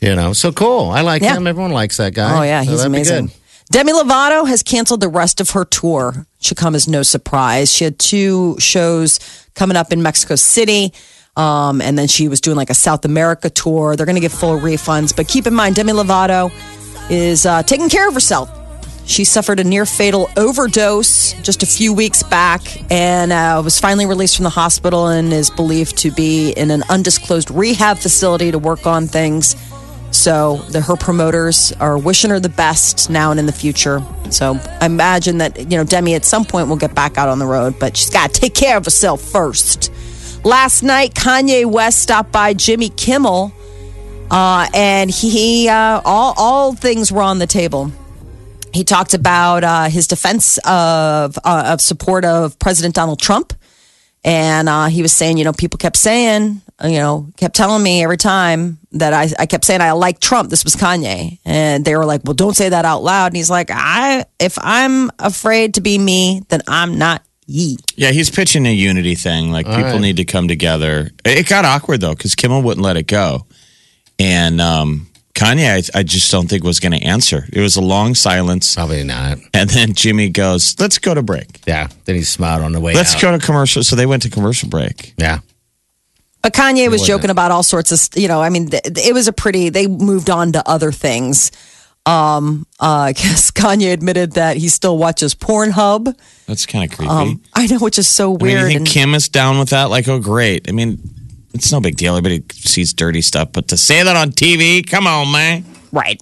You 0.00 0.14
know, 0.14 0.34
so 0.34 0.52
cool. 0.52 0.90
I 0.90 1.00
like 1.00 1.22
Yeah. 1.22 1.36
him. 1.36 1.46
Everyone 1.46 1.70
likes 1.72 1.96
that 1.96 2.12
guy. 2.12 2.38
Oh 2.38 2.42
yeah, 2.42 2.62
he's 2.62 2.84
amazing. 2.84 3.30
Demi 3.74 3.90
Lovato 3.90 4.46
has 4.46 4.62
canceled 4.62 5.00
the 5.00 5.08
rest 5.08 5.40
of 5.40 5.50
her 5.50 5.64
tour. 5.64 6.28
Should 6.40 6.56
come 6.56 6.76
as 6.76 6.86
no 6.86 7.02
surprise. 7.02 7.74
She 7.74 7.82
had 7.82 7.98
two 7.98 8.54
shows 8.60 9.18
coming 9.56 9.76
up 9.76 9.92
in 9.92 10.00
Mexico 10.00 10.36
City. 10.36 10.92
Um, 11.36 11.80
and 11.80 11.98
then 11.98 12.06
she 12.06 12.28
was 12.28 12.40
doing 12.40 12.56
like 12.56 12.70
a 12.70 12.74
South 12.74 13.04
America 13.04 13.50
tour. 13.50 13.96
They're 13.96 14.06
going 14.06 14.14
to 14.14 14.20
get 14.20 14.30
full 14.30 14.60
refunds. 14.60 15.16
But 15.16 15.26
keep 15.26 15.48
in 15.48 15.54
mind, 15.54 15.74
Demi 15.74 15.92
Lovato 15.92 16.52
is 17.10 17.46
uh, 17.46 17.64
taking 17.64 17.88
care 17.88 18.06
of 18.06 18.14
herself. 18.14 18.48
She 19.06 19.24
suffered 19.24 19.58
a 19.58 19.64
near 19.64 19.86
fatal 19.86 20.30
overdose 20.36 21.32
just 21.42 21.64
a 21.64 21.66
few 21.66 21.92
weeks 21.92 22.22
back 22.22 22.60
and 22.92 23.32
uh, 23.32 23.60
was 23.64 23.80
finally 23.80 24.06
released 24.06 24.36
from 24.36 24.44
the 24.44 24.50
hospital 24.50 25.08
and 25.08 25.32
is 25.32 25.50
believed 25.50 25.98
to 25.98 26.12
be 26.12 26.52
in 26.52 26.70
an 26.70 26.84
undisclosed 26.88 27.50
rehab 27.50 27.98
facility 27.98 28.52
to 28.52 28.58
work 28.60 28.86
on 28.86 29.08
things. 29.08 29.56
So 30.14 30.58
the, 30.70 30.80
her 30.80 30.94
promoters 30.94 31.72
are 31.80 31.98
wishing 31.98 32.30
her 32.30 32.38
the 32.38 32.48
best 32.48 33.10
now 33.10 33.32
and 33.32 33.40
in 33.40 33.46
the 33.46 33.52
future. 33.52 34.00
So 34.30 34.58
I 34.80 34.86
imagine 34.86 35.38
that 35.38 35.58
you 35.58 35.76
know 35.76 35.82
Demi 35.82 36.14
at 36.14 36.24
some 36.24 36.44
point 36.44 36.68
will 36.68 36.76
get 36.76 36.94
back 36.94 37.18
out 37.18 37.28
on 37.28 37.40
the 37.40 37.46
road, 37.46 37.78
but 37.80 37.96
she's 37.96 38.10
got 38.10 38.32
to 38.32 38.40
take 38.40 38.54
care 38.54 38.76
of 38.76 38.84
herself 38.84 39.20
first. 39.20 39.90
Last 40.44 40.82
night, 40.82 41.14
Kanye 41.14 41.66
West 41.66 42.00
stopped 42.00 42.30
by 42.30 42.54
Jimmy 42.54 42.90
Kimmel, 42.90 43.52
uh, 44.30 44.68
and 44.72 45.10
he 45.10 45.68
uh, 45.68 46.00
all 46.04 46.34
all 46.36 46.74
things 46.74 47.10
were 47.10 47.22
on 47.22 47.40
the 47.40 47.46
table. 47.48 47.90
He 48.72 48.84
talked 48.84 49.14
about 49.14 49.64
uh, 49.64 49.84
his 49.88 50.06
defense 50.06 50.58
of 50.58 51.36
uh, 51.38 51.64
of 51.66 51.80
support 51.80 52.24
of 52.24 52.56
President 52.60 52.94
Donald 52.94 53.20
Trump, 53.20 53.52
and 54.22 54.68
uh, 54.68 54.86
he 54.86 55.02
was 55.02 55.12
saying, 55.12 55.38
you 55.38 55.44
know, 55.44 55.52
people 55.52 55.78
kept 55.78 55.96
saying, 55.96 56.62
you 56.82 56.98
know, 56.98 57.28
kept 57.36 57.54
telling 57.54 57.82
me 57.82 58.02
every 58.02 58.16
time 58.16 58.78
that 58.92 59.12
I, 59.12 59.28
I 59.38 59.46
kept 59.46 59.64
saying 59.64 59.80
I 59.80 59.92
like 59.92 60.18
Trump. 60.18 60.50
This 60.50 60.64
was 60.64 60.74
Kanye, 60.74 61.38
and 61.44 61.84
they 61.84 61.96
were 61.96 62.04
like, 62.04 62.22
well, 62.24 62.34
don't 62.34 62.56
say 62.56 62.68
that 62.68 62.84
out 62.84 63.02
loud. 63.02 63.28
And 63.28 63.36
he's 63.36 63.50
like, 63.50 63.70
I 63.70 64.24
if 64.40 64.58
I'm 64.60 65.10
afraid 65.18 65.74
to 65.74 65.80
be 65.80 65.98
me, 65.98 66.42
then 66.48 66.62
I'm 66.66 66.98
not 66.98 67.22
ye. 67.46 67.76
Yeah, 67.96 68.10
he's 68.10 68.30
pitching 68.30 68.66
a 68.66 68.72
unity 68.72 69.14
thing. 69.14 69.52
Like 69.52 69.66
people 69.66 69.82
right. 69.82 70.00
need 70.00 70.16
to 70.16 70.24
come 70.24 70.48
together. 70.48 71.10
It 71.24 71.48
got 71.48 71.64
awkward 71.64 72.00
though 72.00 72.14
because 72.14 72.34
Kimmel 72.34 72.62
wouldn't 72.62 72.84
let 72.84 72.96
it 72.96 73.06
go, 73.06 73.46
and 74.18 74.60
um, 74.60 75.06
Kanye, 75.34 75.90
I, 75.94 75.98
I 75.98 76.02
just 76.02 76.30
don't 76.30 76.48
think 76.48 76.64
was 76.64 76.80
going 76.80 76.92
to 76.92 77.02
answer. 77.02 77.46
It 77.52 77.60
was 77.60 77.76
a 77.76 77.80
long 77.80 78.14
silence, 78.14 78.74
Probably 78.74 79.02
not. 79.04 79.38
and 79.52 79.70
then 79.70 79.92
Jimmy 79.92 80.28
goes, 80.28 80.78
"Let's 80.78 80.98
go 80.98 81.14
to 81.14 81.22
break. 81.22 81.60
Yeah. 81.66 81.88
Then 82.04 82.16
he 82.16 82.22
smiled 82.22 82.62
on 82.62 82.72
the 82.72 82.80
way 82.80 82.94
Let's 82.94 83.14
out. 83.14 83.22
go 83.22 83.38
to 83.38 83.44
commercial." 83.44 83.82
So 83.82 83.96
they 83.96 84.06
went 84.06 84.22
to 84.22 84.30
commercial 84.30 84.68
break. 84.68 85.14
Yeah. 85.16 85.38
But 86.44 86.52
Kanye 86.52 86.90
was 86.90 87.00
joking 87.06 87.30
about 87.30 87.50
all 87.50 87.62
sorts 87.62 87.90
of, 87.90 88.20
you 88.20 88.28
know, 88.28 88.42
I 88.42 88.50
mean, 88.50 88.68
th- 88.68 88.82
it 88.84 89.14
was 89.14 89.28
a 89.28 89.32
pretty, 89.32 89.70
they 89.70 89.86
moved 89.86 90.28
on 90.28 90.52
to 90.52 90.68
other 90.68 90.92
things. 90.92 91.50
Um, 92.04 92.66
uh, 92.78 92.84
I 93.08 93.12
guess 93.12 93.50
Kanye 93.50 93.94
admitted 93.94 94.32
that 94.32 94.58
he 94.58 94.68
still 94.68 94.98
watches 94.98 95.34
Pornhub. 95.34 96.14
That's 96.46 96.66
kind 96.66 96.84
of 96.84 96.94
creepy. 96.94 97.10
Um, 97.10 97.42
I 97.54 97.66
know, 97.66 97.78
which 97.78 97.98
is 97.98 98.06
so 98.06 98.34
I 98.34 98.36
mean, 98.36 98.38
weird. 98.40 98.60
you 98.60 98.66
think 98.66 98.76
and- 98.80 98.86
Kim 98.86 99.14
is 99.14 99.30
down 99.30 99.58
with 99.58 99.70
that? 99.70 99.84
Like, 99.84 100.06
oh, 100.06 100.20
great. 100.20 100.68
I 100.68 100.72
mean, 100.72 100.98
it's 101.54 101.72
no 101.72 101.80
big 101.80 101.96
deal. 101.96 102.14
Everybody 102.14 102.44
sees 102.52 102.92
dirty 102.92 103.22
stuff, 103.22 103.50
but 103.52 103.68
to 103.68 103.78
say 103.78 104.02
that 104.02 104.14
on 104.14 104.32
TV, 104.32 104.86
come 104.86 105.06
on, 105.06 105.32
man. 105.32 105.64
right. 105.92 106.20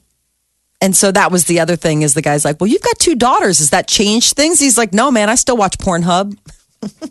And 0.80 0.94
so 0.96 1.11
that 1.12 1.32
was 1.32 1.46
the 1.46 1.58
other 1.61 1.74
thing 1.76 2.02
is 2.02 2.14
the 2.14 2.22
guy's 2.22 2.44
like, 2.44 2.61
well, 2.61 2.66
you've 2.68 2.82
got 2.82 2.98
two 2.98 3.14
daughters. 3.14 3.58
Has 3.58 3.70
that 3.70 3.87
changed 3.88 4.35
things? 4.35 4.58
He's 4.61 4.76
like, 4.78 4.92
no, 4.92 5.11
man, 5.12 5.30
I 5.30 5.35
still 5.37 5.56
watch 5.56 5.78
Pornhub. 5.78 6.37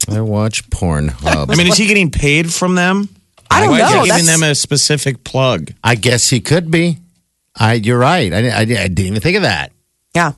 I 0.10 0.21
watch 0.21 0.69
Pornhub. 0.69 1.51
I 1.51 1.55
mean, 1.55 1.67
is 1.67 1.77
he 1.77 1.88
getting 1.88 2.12
paid 2.12 2.51
from 2.53 2.75
them? 2.75 3.10
I 3.49 3.62
don't 3.62 3.71
Why 3.71 3.75
is 3.77 3.81
know. 3.81 3.88
he 4.01 4.07
giving 4.10 4.25
That's- 4.25 4.39
them 4.39 4.49
a 4.49 4.55
specific 4.55 5.23
plug? 5.23 5.71
I 5.84 5.95
guess 5.95 6.29
he 6.29 6.39
could 6.39 6.71
be. 6.71 6.97
I. 7.55 7.73
You're 7.73 7.99
right. 7.99 8.31
I, 8.34 8.49
I, 8.49 8.60
I 8.62 8.65
didn't 8.65 8.99
even 8.99 9.21
think 9.21 9.36
of 9.38 9.43
that. 9.43 9.71
Yeah. 10.15 10.34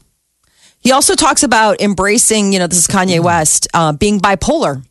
He 0.80 0.92
also 0.92 1.16
talks 1.16 1.44
about 1.44 1.80
embracing, 1.80 2.52
you 2.54 2.60
know, 2.60 2.68
this 2.68 2.80
is 2.80 2.88
Kanye 2.88 3.22
West, 3.24 3.68
uh, 3.74 3.94
being 3.94 4.20
bipolar. 4.20 4.84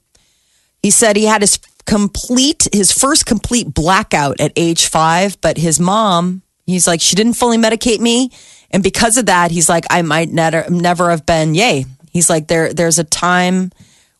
He 0.82 0.90
said 0.90 1.16
he 1.16 1.26
had 1.26 1.42
his 1.42 1.58
complete, 1.84 2.66
his 2.72 2.90
first 2.92 3.26
complete 3.26 3.74
blackout 3.74 4.40
at 4.40 4.52
age 4.56 4.86
five, 4.88 5.38
but 5.40 5.58
his 5.58 5.78
mom, 5.78 6.42
he's 6.64 6.86
like, 6.86 7.00
she 7.02 7.14
didn't 7.14 7.34
fully 7.34 7.58
medicate 7.58 8.00
me. 8.00 8.30
And 8.70 8.82
because 8.82 9.18
of 9.18 9.26
that, 9.26 9.50
he's 9.50 9.68
like, 9.68 9.84
I 9.90 10.00
might 10.00 10.30
never, 10.30 10.64
never 10.70 11.10
have 11.10 11.26
been 11.26 11.54
Ye. 11.54 11.84
He's 12.10 12.30
like, 12.30 12.48
there, 12.48 12.72
there's 12.72 12.98
a 12.98 13.04
time 13.04 13.70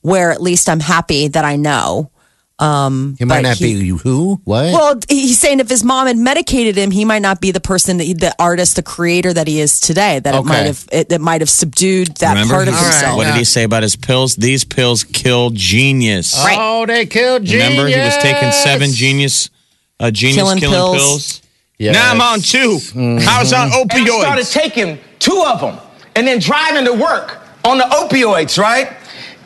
where 0.03 0.31
at 0.31 0.41
least 0.43 0.69
I'm 0.69 0.81
happy 0.81 1.29
that 1.29 1.45
I 1.45 1.57
know. 1.57 2.11
Um, 2.59 3.17
He 3.19 3.25
might 3.25 3.41
not 3.41 3.57
he- 3.57 3.75
be 3.75 3.89
who? 3.89 4.41
What? 4.45 4.73
Well, 4.73 5.01
he's 5.09 5.39
saying 5.41 5.59
if 5.59 5.69
his 5.69 5.83
mom 5.83 6.07
had 6.07 6.17
medicated 6.17 6.77
him, 6.77 6.93
he 6.93 7.05
might 7.05 7.23
not 7.23 7.41
be 7.41 7.51
the 7.51 7.61
person, 7.61 7.97
that 7.97 8.05
he, 8.05 8.13
the 8.13 8.33
artist, 8.39 8.77
the 8.77 8.83
creator 8.85 9.33
that 9.33 9.49
he 9.49 9.59
is 9.59 9.81
today. 9.81 10.21
That 10.21 10.35
it 10.35 10.45
might 10.45 10.67
have 10.67 10.87
it, 10.93 11.11
it 11.11 11.21
might 11.21 11.41
have 11.41 11.51
subdued 11.51 12.09
that 12.19 12.35
Remember? 12.35 12.55
part 12.55 12.69
of 12.69 12.75
All 12.75 12.81
right. 12.81 12.87
himself. 12.93 13.17
What 13.17 13.25
did 13.25 13.35
he 13.35 13.45
say 13.45 13.65
about 13.65 13.83
his 13.83 13.97
pills? 13.97 14.37
These 14.37 14.65
pills 14.65 15.03
kill 15.03 15.51
genius. 15.51 16.37
Right. 16.39 16.57
Oh, 16.61 16.87
they 16.87 17.05
killed 17.07 17.45
genius. 17.45 17.71
Remember, 17.71 17.89
he 17.89 17.99
was 17.99 18.17
taking 18.19 18.53
seven 18.53 18.93
genius, 18.93 19.51
uh, 19.99 20.13
genius 20.13 20.37
Killing 20.37 20.59
killing, 20.59 20.75
pills. 20.75 20.97
pills. 20.99 21.43
Yes. 21.79 21.95
Now 21.97 22.13
I'm 22.13 22.21
on 22.21 22.41
2 22.41 23.19
How's 23.25 23.53
on 23.53 23.73
And 23.73 23.91
I 23.93 24.21
started 24.21 24.47
taking 24.47 24.99
two 25.19 25.43
of 25.45 25.61
them 25.61 25.79
and 26.15 26.29
then 26.29 26.39
driving 26.39 26.85
to 26.85 26.93
work 26.93 27.41
on 27.65 27.79
the 27.79 27.85
opioids, 27.85 28.57
right? 28.57 28.93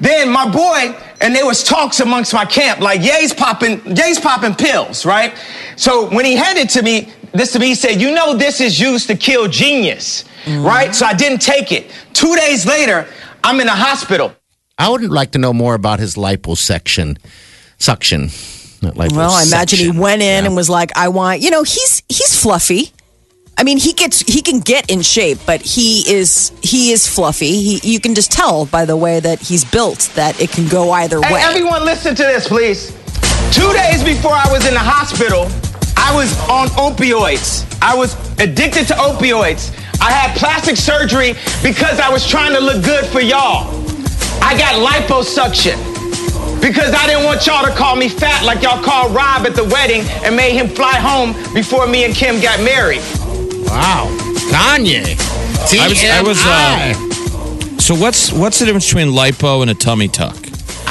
Then 0.01 0.31
my 0.31 0.49
boy, 0.51 0.95
and 1.21 1.35
there 1.35 1.47
was 1.47 1.65
talks 1.65 2.01
amongst 2.01 2.35
my 2.35 2.45
camp, 2.45 2.81
like 2.81 3.03
Ye's 3.03 3.33
popping, 3.33 3.81
Ye's 3.97 4.21
popping 4.21 4.55
pills, 4.55 5.07
right? 5.07 5.35
So 5.77 6.11
when 6.11 6.25
he 6.25 6.37
handed 6.37 6.69
to 6.71 6.83
me, 6.83 7.13
this 7.33 7.53
to 7.53 7.59
me, 7.59 7.69
he 7.69 7.75
said, 7.75 8.01
you 8.01 8.15
know 8.15 8.37
this 8.37 8.61
is 8.61 8.79
used 8.79 9.07
to 9.09 9.17
kill 9.17 9.49
genius, 9.49 10.25
mm-hmm. 10.45 10.65
right? 10.65 10.95
So 10.95 11.07
I 11.07 11.15
didn't 11.15 11.41
take 11.41 11.73
it. 11.73 11.91
Two 12.13 12.35
days 12.37 12.67
later, 12.67 13.09
I'm 13.43 13.61
in 13.61 13.67
the 13.67 13.73
hospital. 13.73 14.35
I 14.79 14.91
wouldn't 14.91 15.13
like 15.13 15.33
to 15.33 15.39
know 15.39 15.53
more 15.53 15.75
about 15.75 16.01
his 16.01 16.17
liposuction. 16.17 17.19
Suction. 17.79 18.31
Not 18.83 18.95
liposuction. 18.95 19.17
Well, 19.17 19.33
I 19.33 19.45
imagine 19.45 19.79
he 19.79 19.99
went 19.99 20.21
in 20.23 20.45
and 20.45 20.55
was 20.55 20.69
like, 20.69 20.97
"I 20.97 21.09
want," 21.09 21.41
you 21.41 21.51
know, 21.51 21.63
he's 21.63 22.03
he's 22.09 22.39
fluffy. 22.39 22.93
I 23.59 23.65
mean, 23.65 23.79
he 23.79 23.95
gets 23.95 24.21
he 24.21 24.43
can 24.43 24.61
get 24.61 24.91
in 24.91 25.01
shape, 25.01 25.39
but 25.47 25.63
he 25.63 26.03
is 26.13 26.53
he 26.63 26.93
is 26.93 27.07
fluffy. 27.09 27.53
He 27.53 27.81
you 27.91 28.01
can 28.01 28.15
just 28.15 28.31
tell 28.31 28.67
by 28.67 28.85
the 28.85 28.97
way 28.97 29.19
that 29.21 29.41
he's 29.41 29.65
built 29.65 30.11
that 30.15 30.39
it 30.41 30.51
can 30.51 30.69
go 30.69 30.91
either 30.91 31.23
Hey, 31.23 31.35
way. 31.35 31.41
everyone, 31.41 31.85
listen 31.85 32.15
to 32.15 32.23
this, 32.23 32.47
please. 32.49 32.91
Two 33.53 33.73
days 33.73 34.05
before 34.05 34.33
I 34.33 34.51
was 34.53 34.67
in 34.67 34.75
the 34.75 34.81
hospital, 34.81 35.49
I 35.97 36.15
was 36.15 36.37
on 36.51 36.69
opioids. 36.77 37.65
I 37.81 37.95
was 37.97 38.15
addicted 38.39 38.89
to 38.89 38.95
opioids. 38.95 39.73
I 40.03 40.11
had 40.13 40.37
plastic 40.37 40.77
surgery 40.77 41.33
because 41.63 41.99
I 41.99 42.11
was 42.11 42.27
trying 42.29 42.53
to 42.53 42.61
look 42.61 42.85
good 42.85 43.07
for 43.07 43.21
y'all. 43.21 43.73
I 44.43 44.53
got 44.59 44.75
liposuction 44.87 45.77
because 46.61 46.93
I 46.93 47.07
didn't 47.07 47.25
want 47.25 47.47
y'all 47.47 47.65
to 47.65 47.73
call 47.73 47.97
me 47.97 48.09
fat 48.11 48.45
like 48.45 48.63
y'all 48.63 48.83
called 48.83 49.15
Rob 49.15 49.47
at 49.47 49.55
the 49.55 49.65
wedding 49.65 50.03
and 50.25 50.37
made 50.37 50.53
him 50.53 50.69
fly 50.69 50.97
home 50.97 51.33
before 51.55 51.87
me 51.87 52.05
and 52.05 52.15
Kim 52.15 52.39
got 52.41 52.61
married. 52.61 53.01
Wow. 53.67 54.09
Kanye. 54.51 55.17
I 55.79 55.89
was, 55.89 56.05
I 56.05 56.23
was 56.23 56.39
uh, 56.45 57.81
so 57.81 57.95
what's 57.95 58.33
what's 58.33 58.59
the 58.59 58.65
difference 58.67 58.87
between 58.87 59.09
lipo 59.09 59.63
and 59.63 59.71
a 59.71 59.75
tummy 59.75 60.09
tuck? 60.09 60.46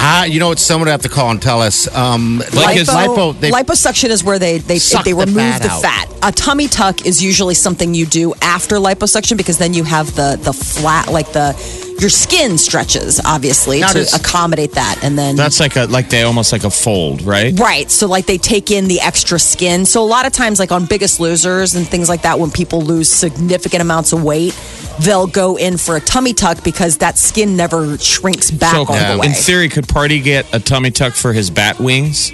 Ah, 0.07 0.23
you 0.25 0.39
know 0.39 0.49
what? 0.49 0.59
Someone 0.59 0.85
would 0.85 0.91
have 0.91 1.01
to 1.01 1.09
call 1.09 1.31
and 1.31 1.41
tell 1.41 1.61
us. 1.61 1.87
Um, 1.95 2.43
Like 2.53 2.77
his- 2.77 2.87
lipo, 2.89 3.33
liposuction 3.33 4.09
is 4.09 4.23
where 4.23 4.37
they 4.37 4.59
they 4.59 4.77
Suck 4.77 5.03
they 5.03 5.13
the 5.13 5.17
remove 5.25 5.35
fat 5.37 5.61
the 5.63 5.69
fat. 5.69 6.07
A 6.21 6.31
tummy 6.31 6.67
tuck 6.67 7.05
is 7.07 7.23
usually 7.23 7.55
something 7.55 7.93
you 7.95 8.05
do 8.05 8.33
after 8.41 8.75
liposuction 8.77 9.35
because 9.35 9.57
then 9.57 9.73
you 9.73 9.83
have 9.83 10.15
the 10.15 10.37
the 10.41 10.53
flat 10.53 11.11
like 11.11 11.31
the 11.33 11.55
your 11.99 12.09
skin 12.09 12.57
stretches 12.57 13.21
obviously 13.23 13.79
Now 13.79 13.87
to 13.87 13.99
does- 13.99 14.13
accommodate 14.13 14.73
that 14.73 14.99
and 15.01 15.17
then 15.17 15.35
That's 15.37 15.59
like 15.61 15.75
a 15.77 15.85
like 15.85 16.09
they 16.09 16.21
almost 16.23 16.51
like 16.51 16.65
a 16.65 16.69
fold, 16.69 17.21
right? 17.23 17.57
Right. 17.57 17.89
So 17.89 18.05
like 18.07 18.25
they 18.27 18.37
take 18.37 18.69
in 18.69 18.87
the 18.87 18.99
extra 19.01 19.39
skin. 19.39 19.85
So 19.85 20.03
a 20.03 20.09
lot 20.15 20.25
of 20.27 20.33
times 20.33 20.59
like 20.59 20.71
on 20.71 20.85
Biggest 20.85 21.19
Losers 21.19 21.73
and 21.75 21.87
things 21.87 22.09
like 22.09 22.21
that 22.23 22.37
when 22.37 22.51
people 22.51 22.81
lose 22.81 23.09
significant 23.09 23.81
amounts 23.81 24.13
of 24.13 24.21
weight, 24.23 24.53
they'll 25.01 25.27
go 25.27 25.57
in 25.57 25.77
for 25.77 25.95
a 25.95 26.01
tummy 26.01 26.33
tuck 26.33 26.63
because 26.63 26.97
that 26.97 27.17
skin 27.17 27.55
never 27.57 27.97
shrinks 27.97 28.51
back 28.51 28.73
So 28.73 28.79
all 28.79 28.85
the 29.13 29.19
way. 29.19 29.27
in 29.27 29.33
theory, 29.33 29.69
could 29.69 29.87
Party 29.87 30.19
get 30.21 30.51
a 30.53 30.59
tummy 30.59 30.91
tuck 30.91 31.13
for 31.13 31.33
his 31.33 31.49
bat 31.49 31.79
wings? 31.79 32.31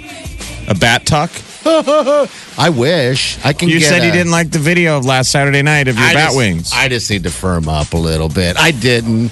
A 0.68 0.74
bat 0.74 1.04
tuck? 1.06 1.30
I 1.64 2.70
wish 2.74 3.38
I 3.44 3.52
can. 3.52 3.68
You 3.68 3.78
get 3.78 3.88
said 3.88 4.02
a- 4.02 4.06
you 4.06 4.12
didn't 4.12 4.32
like 4.32 4.50
the 4.50 4.58
video 4.58 4.96
of 4.98 5.04
last 5.04 5.30
Saturday 5.30 5.62
night 5.62 5.86
of 5.88 5.96
your 5.96 6.04
I 6.06 6.12
bat 6.14 6.26
just- 6.28 6.36
wings. 6.36 6.70
I 6.74 6.88
just 6.88 7.08
need 7.10 7.22
to 7.24 7.30
firm 7.30 7.68
up 7.68 7.92
a 7.92 7.96
little 7.96 8.28
bit. 8.28 8.56
I 8.56 8.72
didn't. 8.72 9.28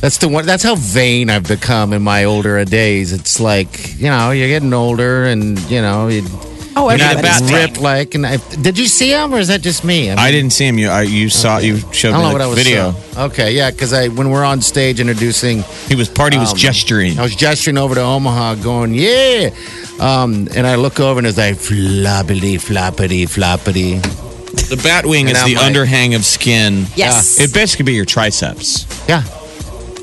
That's 0.00 0.18
the 0.18 0.28
one. 0.28 0.46
That's 0.46 0.62
how 0.62 0.76
vain 0.76 1.28
I've 1.28 1.46
become 1.46 1.92
in 1.92 2.02
my 2.02 2.24
older 2.24 2.64
days. 2.64 3.12
It's 3.12 3.38
like 3.40 3.98
you 3.98 4.06
know, 4.08 4.30
you're 4.30 4.48
getting 4.48 4.72
older, 4.72 5.24
and 5.24 5.58
you 5.70 5.82
know, 5.82 6.08
you, 6.08 6.22
oh, 6.84 6.88
you're 6.90 6.98
not 6.98 7.16
everybody's 7.16 7.50
bat 7.50 7.68
ripped 7.68 7.80
like. 7.80 8.14
And 8.14 8.26
I, 8.26 8.36
did 8.62 8.78
you 8.78 8.86
see 8.86 9.10
him, 9.10 9.34
or 9.34 9.38
is 9.38 9.48
that 9.48 9.60
just 9.62 9.84
me? 9.84 10.10
I 10.10 10.30
didn't 10.30 10.50
see 10.50 10.66
him. 10.66 10.78
You 10.78 10.88
I, 10.88 11.02
you 11.02 11.28
saw 11.28 11.58
you 11.58 11.78
showed 11.92 12.10
I 12.10 12.12
don't 12.12 12.22
know 12.22 12.28
me 12.28 12.32
what 12.34 12.40
I 12.42 12.44
the 12.44 12.50
was 12.50 12.58
video. 12.64 12.92
so- 12.92 13.22
Okay, 13.26 13.52
yeah, 13.54 13.70
because 13.70 13.92
I 13.92 14.08
when 14.08 14.30
we're 14.30 14.44
on 14.44 14.60
stage 14.60 15.00
introducing, 15.00 15.64
He 15.88 15.94
was 15.96 16.08
Party 16.08 16.38
was 16.38 16.52
Um, 16.52 16.56
gesturing. 16.58 17.18
I 17.18 17.22
was 17.22 17.34
gesturing 17.34 17.76
over 17.78 17.94
to 17.94 18.00
Omaha, 18.00 18.54
going 18.56 18.94
yeah, 18.94 19.50
um, 19.98 20.48
and 20.54 20.66
I 20.66 20.76
look 20.76 21.00
over 21.00 21.18
and 21.18 21.26
it's 21.26 21.36
like 21.38 21.56
floppity, 21.56 22.54
floppity, 22.60 23.24
floppity. 23.26 24.00
the 24.68 24.76
bat 24.82 25.04
wing 25.06 25.26
And 25.28 25.36
is 25.36 25.42
I'm 25.42 25.48
the 25.48 25.56
like- 25.56 25.72
underhang 25.72 26.14
of 26.16 26.24
skin. 26.24 26.86
Yes. 26.94 27.40
It 27.40 27.52
basically 27.52 27.84
be 27.86 27.94
your 27.94 28.04
triceps. 28.04 28.86
Yeah, 29.08 29.22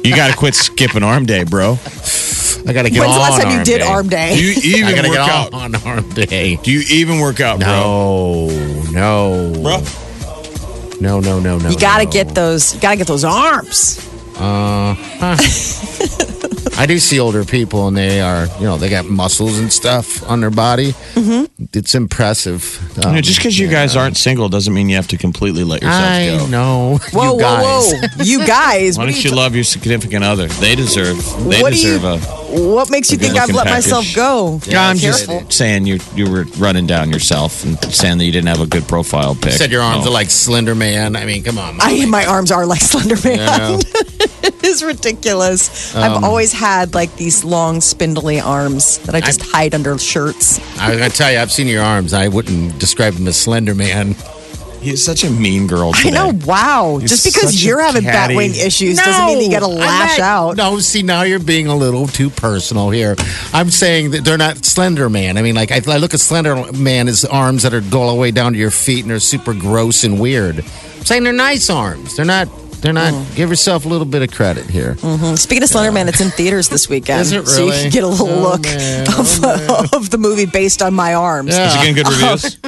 You 0.03 0.15
got 0.15 0.29
to 0.31 0.35
quit 0.37 0.55
skipping 0.55 1.03
arm 1.03 1.25
day, 1.25 1.43
bro. 1.43 1.77
I 2.67 2.73
got 2.73 2.83
to 2.83 2.89
get 2.89 2.99
out. 3.01 3.07
When's 3.07 3.13
the 3.15 3.19
last 3.19 3.41
time 3.41 3.51
you 3.51 3.57
arm 3.57 3.63
did 3.63 3.77
day. 3.79 3.85
arm 3.87 4.09
day? 4.09 4.35
Do 4.35 4.43
you 4.43 4.53
I 4.75 4.79
even 4.79 4.95
gotta 4.95 5.09
work 5.09 5.17
get 5.17 5.29
out? 5.29 5.53
on 5.53 5.75
arm 5.85 6.09
day. 6.09 6.55
Do 6.57 6.71
you 6.71 6.83
even 6.89 7.19
work 7.19 7.39
out, 7.39 7.59
bro? 7.59 7.67
No, 7.67 8.47
no, 8.91 9.61
Bro, 9.61 9.83
no, 11.01 11.19
no, 11.19 11.39
no, 11.39 11.57
no. 11.59 11.69
you 11.69 11.77
got 11.77 11.99
to 11.99 12.05
no. 12.05 12.11
get 12.11 12.33
those 12.35 12.73
you 12.75 12.81
got 12.81 12.91
to 12.91 12.97
get 12.97 13.07
those 13.07 13.23
arms. 13.23 13.99
Uh, 14.37 14.95
I 16.77 16.85
do 16.85 16.99
see 16.99 17.19
older 17.19 17.45
people, 17.45 17.87
and 17.87 17.95
they 17.95 18.21
are, 18.21 18.47
you 18.59 18.65
know, 18.65 18.77
they 18.77 18.89
got 18.89 19.05
muscles 19.05 19.57
and 19.59 19.71
stuff 19.71 20.27
on 20.29 20.41
their 20.41 20.49
body. 20.51 20.91
Mm-hmm. 21.13 21.45
It's 21.73 21.95
impressive. 21.95 22.79
You 22.97 23.01
know, 23.03 23.09
Um, 23.17 23.21
just 23.21 23.37
because 23.39 23.57
you 23.57 23.67
guys 23.69 23.95
aren't 23.95 24.17
single 24.17 24.49
doesn't 24.49 24.73
mean 24.73 24.89
you 24.89 24.95
have 24.97 25.07
to 25.09 25.17
completely 25.17 25.63
let 25.63 25.81
yourself 25.81 26.03
I 26.03 26.37
go. 26.37 26.47
know. 26.47 26.99
Whoa, 27.13 27.33
you 27.35 27.39
guys. 27.39 27.63
whoa, 27.93 28.07
whoa. 28.17 28.23
You 28.23 28.45
guys, 28.47 28.97
Why 28.97 29.05
don't 29.05 29.23
you 29.23 29.29
you 29.29 29.35
love 29.35 29.55
your 29.55 29.63
significant 29.63 30.23
other? 30.23 30.47
They 30.47 30.75
deserve. 30.75 31.17
They 31.49 31.61
What 31.61 31.73
do 31.73 31.79
you- 31.79 31.93
deserve 31.99 32.03
a. 32.03 32.17
what 32.73 32.89
makes 32.89 33.11
you 33.11 33.17
think 33.17 33.35
I've 33.37 33.47
good-looking 33.47 33.71
let 33.71 33.75
myself 33.75 34.05
go? 34.15 34.59
Yeah, 34.65 34.89
I'm 34.89 34.97
just 34.97 35.27
Careful. 35.27 35.49
saying 35.51 35.85
you 35.85 35.99
you 36.15 36.29
were 36.29 36.45
running 36.57 36.87
down 36.87 37.09
yourself 37.11 37.63
and 37.63 37.77
saying 37.93 38.17
that 38.19 38.25
you 38.25 38.31
didn't 38.31 38.47
have 38.47 38.61
a 38.61 38.67
good 38.67 38.87
profile 38.87 39.35
pic. 39.35 39.51
You 39.53 39.57
said 39.57 39.71
your 39.71 39.81
arms 39.81 40.05
No. 40.05 40.11
are 40.11 40.13
like 40.13 40.29
Slender 40.29 40.75
Man. 40.75 41.15
I 41.15 41.25
mean, 41.25 41.43
come 41.43 41.57
on. 41.57 41.77
I, 41.79 42.05
my 42.05 42.25
arms 42.25 42.51
are 42.51 42.65
like 42.65 42.81
Slender 42.81 43.15
Man. 43.23 43.37
know. 43.57 43.79
it 44.53 44.63
is 44.63 44.83
ridiculous. 44.83 45.95
Um, 45.95 46.03
I've 46.03 46.23
always 46.23 46.53
had 46.53 46.93
like 46.93 47.15
these 47.15 47.43
long, 47.43 47.81
spindly 47.81 48.39
arms 48.39 48.99
that 48.99 49.15
I 49.15 49.21
just 49.21 49.41
hide 49.41 49.73
under 49.73 49.97
shirts. 49.97 50.59
I 50.79 50.89
was 50.89 50.97
gonna 50.99 51.09
tell 51.09 51.31
you, 51.31 51.39
I've 51.39 51.51
seen 51.51 51.67
your 51.67 51.83
arms. 51.83 52.13
I 52.13 52.27
wouldn't 52.27 52.77
describe 52.79 53.13
them 53.13 53.27
as 53.27 53.37
Slender 53.37 53.73
Man. 53.75 54.15
He's 54.81 55.03
such 55.03 55.23
a 55.23 55.31
mean 55.31 55.65
girl. 55.65 55.91
I 55.95 55.97
Today. 55.97 56.11
know. 56.11 56.31
Wow. 56.45 56.97
He's 57.01 57.09
just 57.09 57.25
because 57.25 57.65
you're 57.65 57.81
having 57.81 58.03
catty- 58.03 58.35
batwing 58.35 58.55
issues 58.55 58.97
doesn't 58.97 59.25
mean 59.25 59.41
you 59.41 59.49
got 59.49 59.61
to 59.61 59.67
lash 59.67 60.19
not- 60.19 60.23
out. 60.23 60.57
No, 60.57 60.77
see, 60.79 61.01
now 61.01 61.23
you're 61.23 61.39
being 61.39 61.65
a 61.65 61.75
little 61.75 62.05
too 62.05 62.29
personal 62.29 62.91
here. 62.91 63.15
I'm 63.51 63.71
saying 63.71 64.11
that 64.11 64.23
they're 64.23 64.37
not 64.37 64.63
Slender 64.63 65.09
Man. 65.09 65.37
I 65.37 65.41
mean, 65.41 65.55
like, 65.55 65.71
I, 65.71 65.81
I 65.87 65.97
look 65.97 66.13
at 66.13 66.19
Slender 66.19 66.71
Man 66.73 67.07
as 67.07 67.25
arms 67.25 67.63
that 67.63 67.73
are 67.73 67.81
go 67.81 68.03
all 68.03 68.13
the 68.13 68.21
way 68.21 68.29
down 68.29 68.53
to 68.53 68.59
your 68.59 68.69
feet 68.69 69.01
and 69.01 69.09
they're 69.09 69.19
super 69.19 69.55
gross 69.55 70.03
and 70.03 70.19
weird. 70.19 70.59
I'm 70.59 71.03
saying 71.03 71.23
they're 71.23 71.33
nice 71.33 71.71
arms. 71.71 72.15
They're 72.15 72.23
not. 72.23 72.47
They're 72.81 72.93
not. 72.93 73.13
Mm. 73.13 73.35
Give 73.35 73.49
yourself 73.49 73.85
a 73.85 73.87
little 73.89 74.05
bit 74.05 74.21
of 74.21 74.31
credit 74.31 74.65
here. 74.69 74.95
Speaking 75.35 75.63
of 75.63 75.69
Slender 75.69 75.91
Man, 75.91 76.07
it's 76.07 76.21
in 76.21 76.29
theaters 76.29 76.69
this 76.69 76.87
weekend. 76.87 77.21
Is 77.21 77.31
it 77.31 77.47
So 77.47 77.65
you 77.65 77.71
can 77.71 77.89
get 77.91 78.03
a 78.03 78.07
little 78.07 78.29
Oh, 78.29 78.41
look 78.51 78.61
man. 78.63 79.07
of, 79.07 79.43
of 79.93 80.09
the 80.11 80.17
movie 80.19 80.45
based 80.45 80.81
on 80.81 80.93
my 80.93 81.13
arms. 81.15 81.55
Yeah. 81.55 81.67
Is 81.67 81.73
he 81.73 81.79
getting 81.79 81.95
good 81.95 82.07
reviews? 82.07 82.57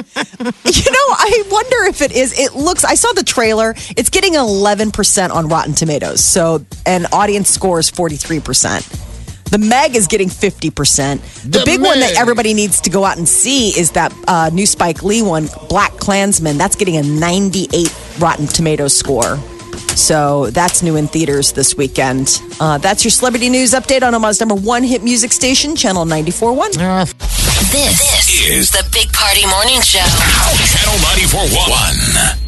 You 0.68 0.92
know, 0.92 1.06
I 1.10 1.42
wonder 1.50 1.84
if 1.88 2.02
it 2.02 2.12
is. 2.12 2.38
It 2.38 2.54
looks. 2.54 2.84
I 2.84 2.94
saw 2.94 3.12
the 3.12 3.22
trailer. 3.24 3.74
It's 3.96 4.10
getting 4.10 4.34
eleven 4.34 4.90
percent 4.90 5.32
on 5.32 5.48
Rotten 5.48 5.74
Tomatoes. 5.74 6.22
So, 6.22 6.64
and 6.86 7.06
audience 7.12 7.48
score 7.50 7.78
is 7.78 7.90
forty 7.90 8.16
three 8.16 8.38
percent. 8.40 8.84
The 9.50 9.58
Meg 9.58 9.96
is 9.96 10.06
getting 10.06 10.28
fifty 10.28 10.70
percent. 10.70 11.22
The, 11.44 11.60
The 11.60 11.62
big 11.64 11.80
one 11.80 12.00
that 12.00 12.16
everybody 12.16 12.54
needs 12.54 12.80
to 12.82 12.90
go 12.90 13.04
out 13.04 13.16
and 13.18 13.28
see 13.28 13.68
is 13.78 13.92
that 13.92 14.12
uh, 14.28 14.50
new 14.52 14.66
Spike 14.66 15.02
Lee 15.02 15.22
one, 15.22 15.44
BlacKkKlansman. 15.46 16.56
That's 16.58 16.76
getting 16.76 16.96
a 16.96 17.02
ninety 17.02 17.66
eight 17.72 17.94
Rotten 18.18 18.46
Tomatoes 18.46 18.96
score. 18.96 19.38
So 19.98 20.46
that's 20.50 20.82
new 20.82 20.94
in 20.96 21.08
theaters 21.08 21.52
this 21.52 21.76
weekend. 21.76 22.40
Uh, 22.60 22.78
that's 22.78 23.04
your 23.04 23.10
celebrity 23.10 23.50
news 23.50 23.72
update 23.72 24.02
on 24.02 24.14
Omaha's 24.14 24.38
number 24.38 24.54
one 24.54 24.84
hit 24.84 25.02
music 25.02 25.32
station, 25.32 25.74
Channel 25.74 26.04
94.1. 26.04 26.76
Ah, 26.78 27.04
This, 27.72 28.30
is 28.48 28.70
the 28.70 28.88
Big 28.92 29.12
Party 29.12 29.44
Morning 29.46 29.80
Show. 29.82 29.98
Channel 29.98 30.98
94.1. 31.34 32.47